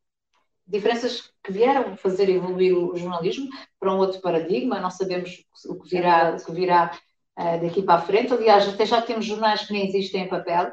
[0.67, 3.49] diferenças que vieram fazer evoluir o jornalismo
[3.81, 4.81] para um outro paradigma.
[4.81, 6.99] Não sabemos o que virá, o que virá
[7.37, 8.33] daqui para a frente.
[8.33, 10.73] Aliás, até já temos jornais que nem existem em papel.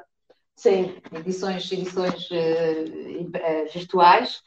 [0.56, 0.98] Sim.
[1.14, 4.42] Edições, edições uh, uh, virtuais.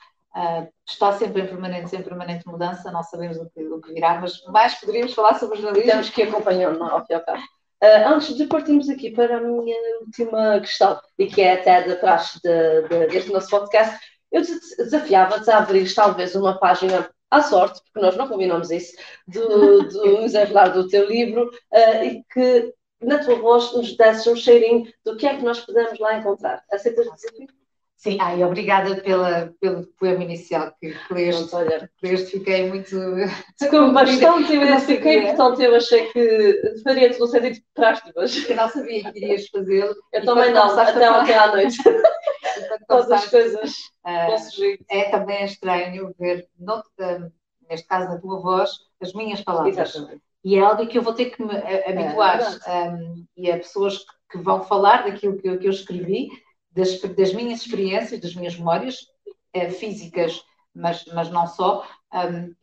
[0.86, 4.42] está sempre em permanente, em permanente mudança, não sabemos o que, o que virá, mas
[4.46, 5.90] mais poderíamos falar sobre jornalismo.
[5.90, 7.42] Temos que acompanhar, não, ao fim ao cabo.
[7.82, 12.38] antes de partirmos aqui para a minha última questão, e que é até da praxe
[12.42, 13.98] de, de, deste nosso podcast,
[14.30, 18.94] eu desafiava-te a abrir talvez uma página à sorte, porque nós não combinamos isso,
[19.26, 22.72] do, do exemplar do teu livro uh, e que
[23.02, 26.62] na tua voz nos desse um cheirinho do que é que nós podemos lá encontrar.
[26.70, 27.48] Aceitas o desafio?
[27.96, 31.54] Sim, ai, obrigada pela, pelo poema inicial que, leste.
[31.54, 32.96] Olha, leste, fiquei muito.
[33.58, 39.10] Ficou bastante identifiquei, portanto eu achei que faria-te no sentido de trás-te Eu não sabia
[39.10, 39.94] que irias fazê-lo.
[40.12, 41.78] Eu também não, até ontem à noite.
[42.88, 43.72] Todas as coisas
[44.06, 46.48] uh, É também estranho ver,
[47.68, 48.70] neste caso na tua voz,
[49.00, 49.76] as minhas palavras.
[49.76, 50.22] Exatamente.
[50.44, 52.40] E é algo que eu vou ter que me habituar.
[52.66, 56.30] É, um, e há pessoas que, que, vão falar daquilo que eu, que eu escrevi,
[56.72, 59.06] das, das, minhas experiências, das minhas memórias
[59.56, 60.42] uh, físicas,
[60.74, 61.86] mas, mas não só.
[62.12, 62.54] Um,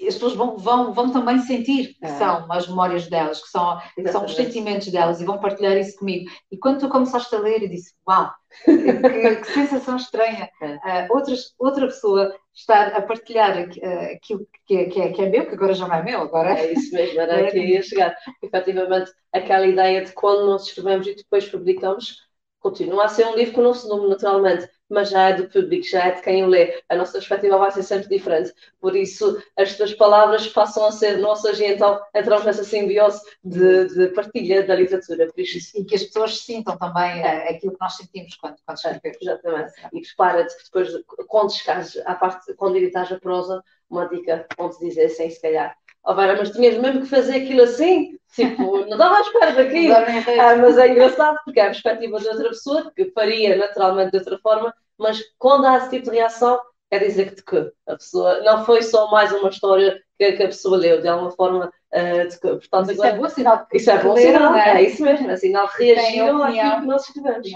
[0.00, 2.18] as pessoas vão, vão, vão também sentir que é.
[2.18, 5.98] são as memórias delas, que são, que são os sentimentos delas e vão partilhar isso
[5.98, 6.30] comigo.
[6.50, 8.30] E quando tu começaste a ler, eu disse: Uau,
[8.64, 10.50] que, que sensação estranha!
[10.60, 15.28] Uh, outras, outra pessoa estar a partilhar uh, aquilo que é, que, é, que é
[15.28, 17.50] meu, que agora já não é meu, agora é isso mesmo, era é.
[17.50, 18.14] que ia chegar.
[18.42, 22.16] Efetivamente, aquela ideia de quando nós escrevemos e depois publicamos,
[22.60, 25.86] continua a ser um livro com o nosso nome, naturalmente, mas já é do público,
[25.86, 26.82] já é de quem o lê.
[26.88, 28.52] A nossa perspectiva vai ser sempre diferente.
[28.80, 33.86] Por isso, as tuas palavras passam a ser nossas e então entramos nessa simbiose de,
[33.86, 35.26] de partilha da literatura.
[35.26, 37.50] Por isso, e que as pessoas sintam também é.
[37.50, 39.18] aquilo que nós sentimos quando, quando escrevemos.
[39.20, 39.72] exatamente.
[39.92, 40.92] E prepara-te depois,
[41.26, 45.76] quando chegares à parte, quando editares a prosa, uma dica onde dizer sem se calhar
[46.06, 49.94] oh, Vera, mas tinhas mesmo que fazer aquilo assim, tipo, não dava à espera daquilo.
[49.94, 54.18] ah, mas é engraçado porque é a perspectiva de outra pessoa que faria naturalmente de
[54.18, 58.40] outra forma, mas quando há esse tipo de reação, quer dizer que, que a pessoa
[58.42, 61.72] não foi só mais uma história que, que a pessoa leu, de alguma forma.
[61.92, 63.66] Uh, de, portanto, isso é agora, é bom sinal.
[63.72, 64.70] Isso é bom sinal, é?
[64.70, 64.82] é?
[64.82, 67.48] isso mesmo, é sinal que reagiram àquilo que nós escrevemos.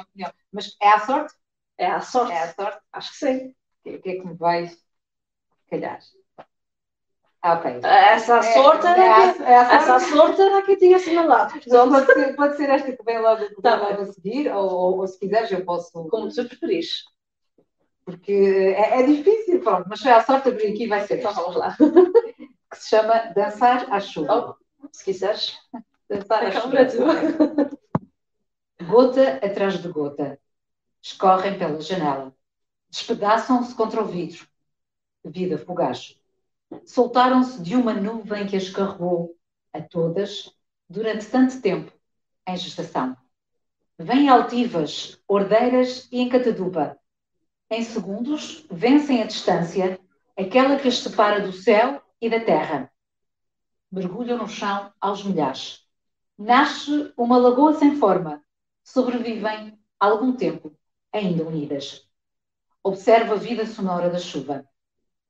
[0.52, 1.34] Mas é à sorte?
[1.76, 2.32] É à sorte.
[2.32, 2.78] É à sorte?
[2.92, 3.54] Acho que sim.
[3.86, 4.76] O que, é que me vais
[5.70, 5.98] calhar?
[7.42, 7.80] Ok.
[7.82, 11.54] Essa sorte é, essa sorte era que tinha assinalado.
[11.64, 14.98] Pode ser, pode ser esta que vem logo, que tá logo a seguir, ou, ou,
[14.98, 15.90] ou, se quiseres eu posso.
[16.08, 17.04] Como tu preferires.
[18.04, 21.18] Porque é, é, difícil, pronto, mas foi a sorte abrir aqui vai ser.
[21.18, 21.76] Então vamos lá.
[22.70, 24.56] Que se chama Dançar à Chuva.
[24.80, 25.58] Oh, se quiseres.
[26.08, 26.86] Dançar à Chuva.
[28.86, 30.38] Gota atrás de gota.
[31.02, 32.32] Escorrem pela janela.
[32.88, 34.46] Despedaçam-se contra o vidro.
[35.24, 36.19] Vida fugaz
[36.84, 39.36] soltaram-se de uma nuvem que as carregou
[39.72, 40.50] a todas
[40.88, 41.92] durante tanto tempo
[42.46, 43.16] em gestação.
[43.98, 46.98] Vêm altivas, ordeiras e em catadupa.
[47.70, 50.00] Em segundos, vencem a distância,
[50.36, 52.90] aquela que as separa do céu e da terra.
[53.92, 55.86] Mergulham no chão aos milhares.
[56.38, 58.42] Nasce uma lagoa sem forma.
[58.82, 60.74] Sobrevivem algum tempo,
[61.12, 62.08] ainda unidas.
[62.82, 64.64] Observa a vida sonora da chuva.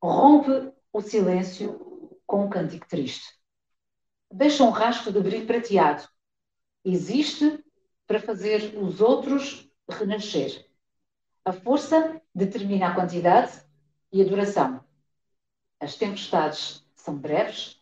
[0.01, 3.27] Rompe o silêncio com um cântico triste.
[4.31, 6.09] Deixa um rastro de brilho prateado.
[6.85, 7.65] Existe
[8.07, 10.69] para fazer os outros renascer.
[11.45, 13.63] A força determina a quantidade
[14.13, 14.85] e a duração.
[15.81, 17.81] As tempestades são breves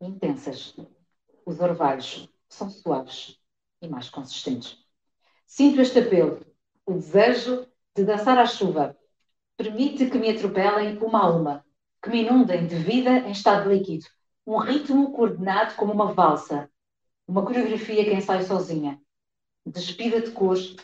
[0.00, 0.74] e intensas.
[1.44, 3.38] Os orvalhos são suaves
[3.80, 4.78] e mais consistentes.
[5.46, 6.44] Sinto este apelo,
[6.86, 8.96] o desejo de dançar à chuva.
[9.56, 11.66] Permite que me atropelem uma a uma,
[12.04, 14.04] que me inundem de vida em estado líquido.
[14.46, 16.70] Um ritmo coordenado como uma valsa.
[17.26, 19.00] Uma coreografia que ensaio sozinha.
[19.64, 20.76] Despida de cores,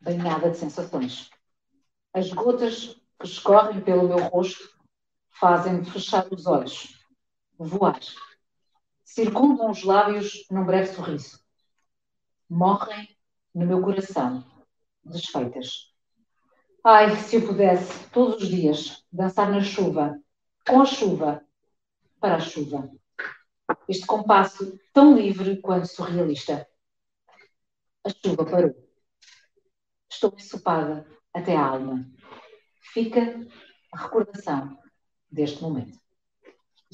[0.00, 1.28] banhada de sensações.
[2.14, 4.70] As gotas que escorrem pelo meu rosto
[5.30, 7.04] fazem-me fechar os olhos,
[7.58, 7.98] voar.
[9.04, 11.40] Circundam os lábios num breve sorriso.
[12.48, 13.16] Morrem
[13.52, 14.44] no meu coração,
[15.04, 15.92] desfeitas.
[16.84, 20.16] Ai, se eu pudesse, todos os dias, dançar na chuva,
[20.68, 21.42] com a chuva,
[22.20, 22.90] para a chuva.
[23.88, 26.68] Este compasso tão livre quanto surrealista.
[28.04, 28.74] A chuva parou.
[30.10, 32.06] Estou ensopada até a alma.
[32.92, 33.46] Fica
[33.92, 34.78] a recordação
[35.30, 35.98] deste momento.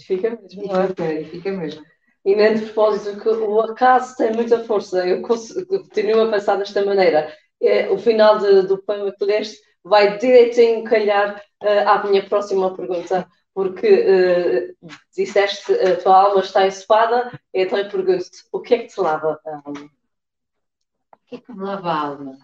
[0.00, 0.62] Fica mesmo.
[0.62, 1.84] E fica, fica mesmo.
[2.24, 5.06] E nem de propósito, que o acaso tem muita força.
[5.06, 7.36] Eu continuo a pensar desta maneira.
[7.60, 12.74] É, o final de, do poema que leste vai direitinho calhar uh, à minha próxima
[12.74, 18.78] pergunta porque uh, disseste a tua alma está ensopada, então eu pergunto-te, o que é
[18.80, 19.84] que te lava a alma?
[19.84, 22.38] O que é que me lava a alma?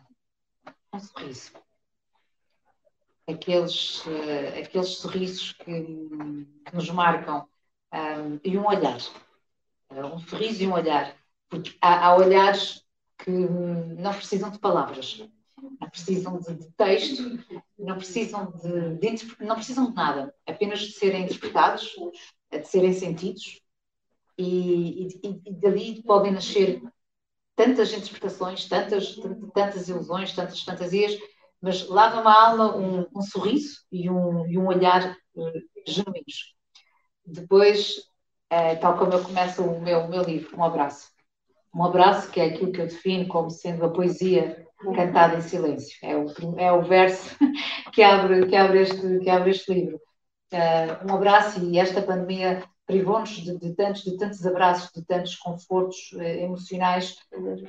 [0.93, 1.53] Um sorriso.
[3.27, 7.49] Aqueles, uh, aqueles sorrisos que, que nos marcam
[7.93, 9.01] um, e um olhar.
[9.91, 11.17] Um sorriso e um olhar.
[11.49, 12.87] Porque há, há olhares
[13.19, 15.29] que não precisam de palavras
[15.79, 17.39] não precisam de, de texto,
[17.79, 21.95] não precisam de, de, não precisam de nada, apenas de serem interpretados,
[22.51, 23.61] de serem sentidos,
[24.37, 26.83] e, e, e dali podem nascer
[27.55, 29.16] tantas interpretações, tantas,
[29.53, 31.18] tantas ilusões, tantas fantasias,
[31.61, 35.53] mas lava uma alma um, um sorriso e um, e um olhar uh,
[35.87, 36.55] genuínos.
[37.25, 37.99] Depois,
[38.51, 41.11] uh, tal como eu começo o meu, o meu livro, um abraço.
[41.75, 45.97] Um abraço que é aquilo que eu defino como sendo a poesia cantada em silêncio.
[46.03, 46.27] É o,
[46.59, 47.37] é o verso
[47.93, 50.01] que abre, que abre, este, que abre este livro.
[50.53, 55.37] Uh, um abraço e esta pandemia privou-nos de, de, tantos, de tantos abraços, de tantos
[55.37, 57.16] confortos uh, emocionais,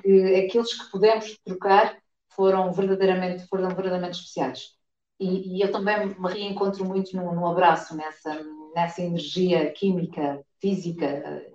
[0.01, 1.95] que aqueles que pudemos trocar
[2.29, 4.71] foram verdadeiramente, foram verdadeiramente especiais.
[5.19, 8.43] E, e eu também me reencontro muito no, no abraço, nessa,
[8.73, 11.45] nessa energia química, física,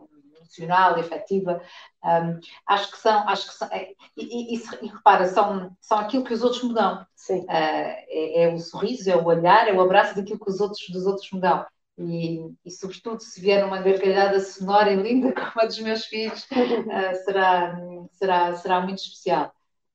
[0.47, 1.61] emocional, efetiva,
[2.05, 6.25] um, acho que são, acho que são, é, e, e, e, repara, são, são aquilo
[6.25, 7.03] que os outros me dão.
[7.31, 10.89] Uh, é, é, o sorriso, é o olhar, é o abraço daquilo que os outros,
[10.89, 11.67] dos outros me dão.
[11.99, 16.45] E, e sobretudo, se vier uma gargalhada sonora e linda como a dos meus filhos,
[16.45, 17.77] uh, será,
[18.13, 19.53] será, será muito especial.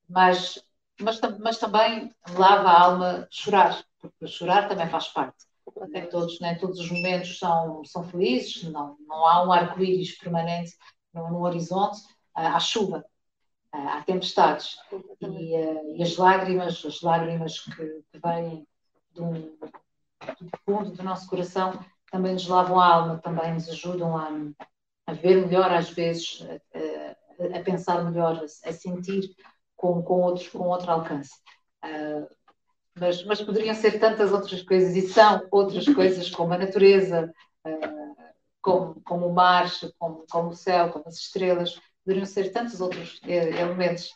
[0.10, 0.62] Mas
[1.02, 5.45] mas, mas também lava a alma chorar, porque chorar também faz parte.
[5.89, 10.74] Nem todos, nem todos os momentos são, são felizes, não, não há um arco-íris permanente
[11.13, 12.01] no, no horizonte,
[12.34, 13.03] há chuva,
[13.72, 14.78] há tempestades.
[15.22, 15.55] E,
[15.97, 18.67] e, as lágrimas, as lágrimas que, que vêm
[19.13, 21.80] do, do fundo do nosso coração
[22.11, 24.30] também nos lavam a alma, também nos ajudam a,
[25.07, 29.34] a ver melhor, às vezes, a, a pensar melhor, a, a, sentir
[29.76, 31.32] com, com, outros, com outro alcance.
[33.00, 37.34] Mas, mas poderiam ser tantas outras coisas, e são outras coisas, como a natureza,
[37.66, 38.16] uh,
[38.62, 43.20] como, como o mar, como, como o céu, como as estrelas, poderiam ser tantos outros
[43.26, 44.12] elementos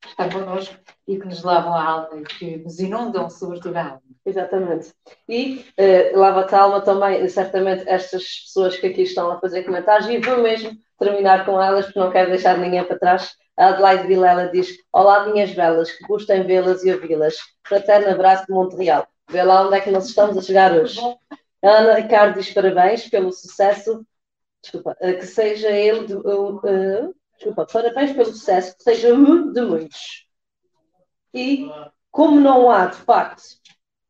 [0.00, 0.76] que estão connosco
[1.06, 4.02] e que nos lavam a alma e que nos inundam, sobretudo, a alma.
[4.24, 4.92] Exatamente.
[5.28, 10.08] E uh, lava-te a alma também, certamente, estas pessoas que aqui estão a fazer comentários,
[10.08, 13.34] e vou mesmo terminar com elas, porque não quero deixar ninguém para trás.
[13.56, 17.36] A Adelaide Vilela diz: Olá, minhas belas, que gostem vê-las e ouvi-las.
[17.64, 19.06] Fraterno abraço de Montreal.
[19.30, 21.00] Vê lá onde é que nós estamos a chegar hoje.
[21.62, 24.06] A Ana Ricardo diz parabéns pelo sucesso.
[24.62, 26.06] Desculpa, uh, que seja ele.
[26.06, 30.26] De, uh, desculpa, parabéns pelo sucesso, que seja um de muitos.
[31.32, 31.70] E
[32.10, 33.42] como não há, de facto,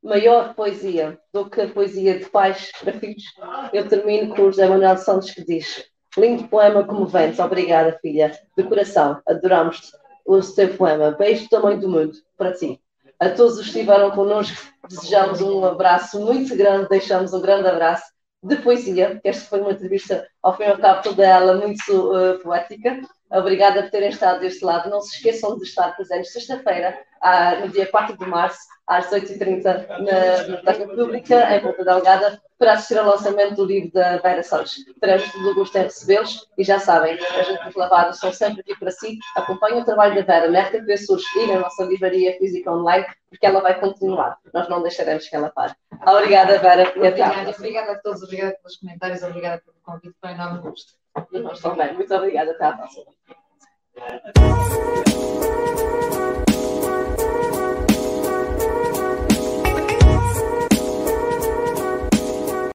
[0.02, 3.24] maior poesia do que a poesia de pais para filhos,
[3.72, 5.84] eu termino com o José Manuel Santos que diz:
[6.16, 9.92] Lindo poema como ventes, obrigada, filha, de coração, adoramos
[10.26, 11.10] o seu poema.
[11.12, 12.80] Beijo do tamanho do mundo para ti.
[13.20, 18.04] A todos os que estiveram connosco, desejamos um abraço muito grande, deixamos um grande abraço
[18.42, 22.12] de poesia, que esta foi uma entrevista, ao fim e ao cabo, toda ela muito
[22.12, 23.00] uh, poética.
[23.30, 24.88] Obrigada por terem estado deste lado.
[24.88, 26.98] Não se esqueçam de estar presentes sexta-feira,
[27.60, 32.98] no dia 4 de março, às 18h30, na Biblioteca Pública, em Ponta Delgada, para assistir
[32.98, 34.76] ao lançamento do livro da Vera Santos.
[35.00, 38.76] Teremos todo o gosto em recebê-los e já sabem, as gente lavadas são sempre aqui
[38.78, 39.18] para si.
[39.36, 43.46] Acompanhem o trabalho da Vera na RTP Surge e na nossa livraria física online, porque
[43.46, 44.38] ela vai continuar.
[44.52, 45.74] Nós não deixaremos que ela pare.
[46.04, 46.92] Obrigada, Vera.
[46.96, 50.94] Obrigada, obrigada a todos, obrigada pelos comentários, obrigada pelo convite, foi um enorme gosto.
[51.32, 52.52] Je t'emmène, vous t'en regardez.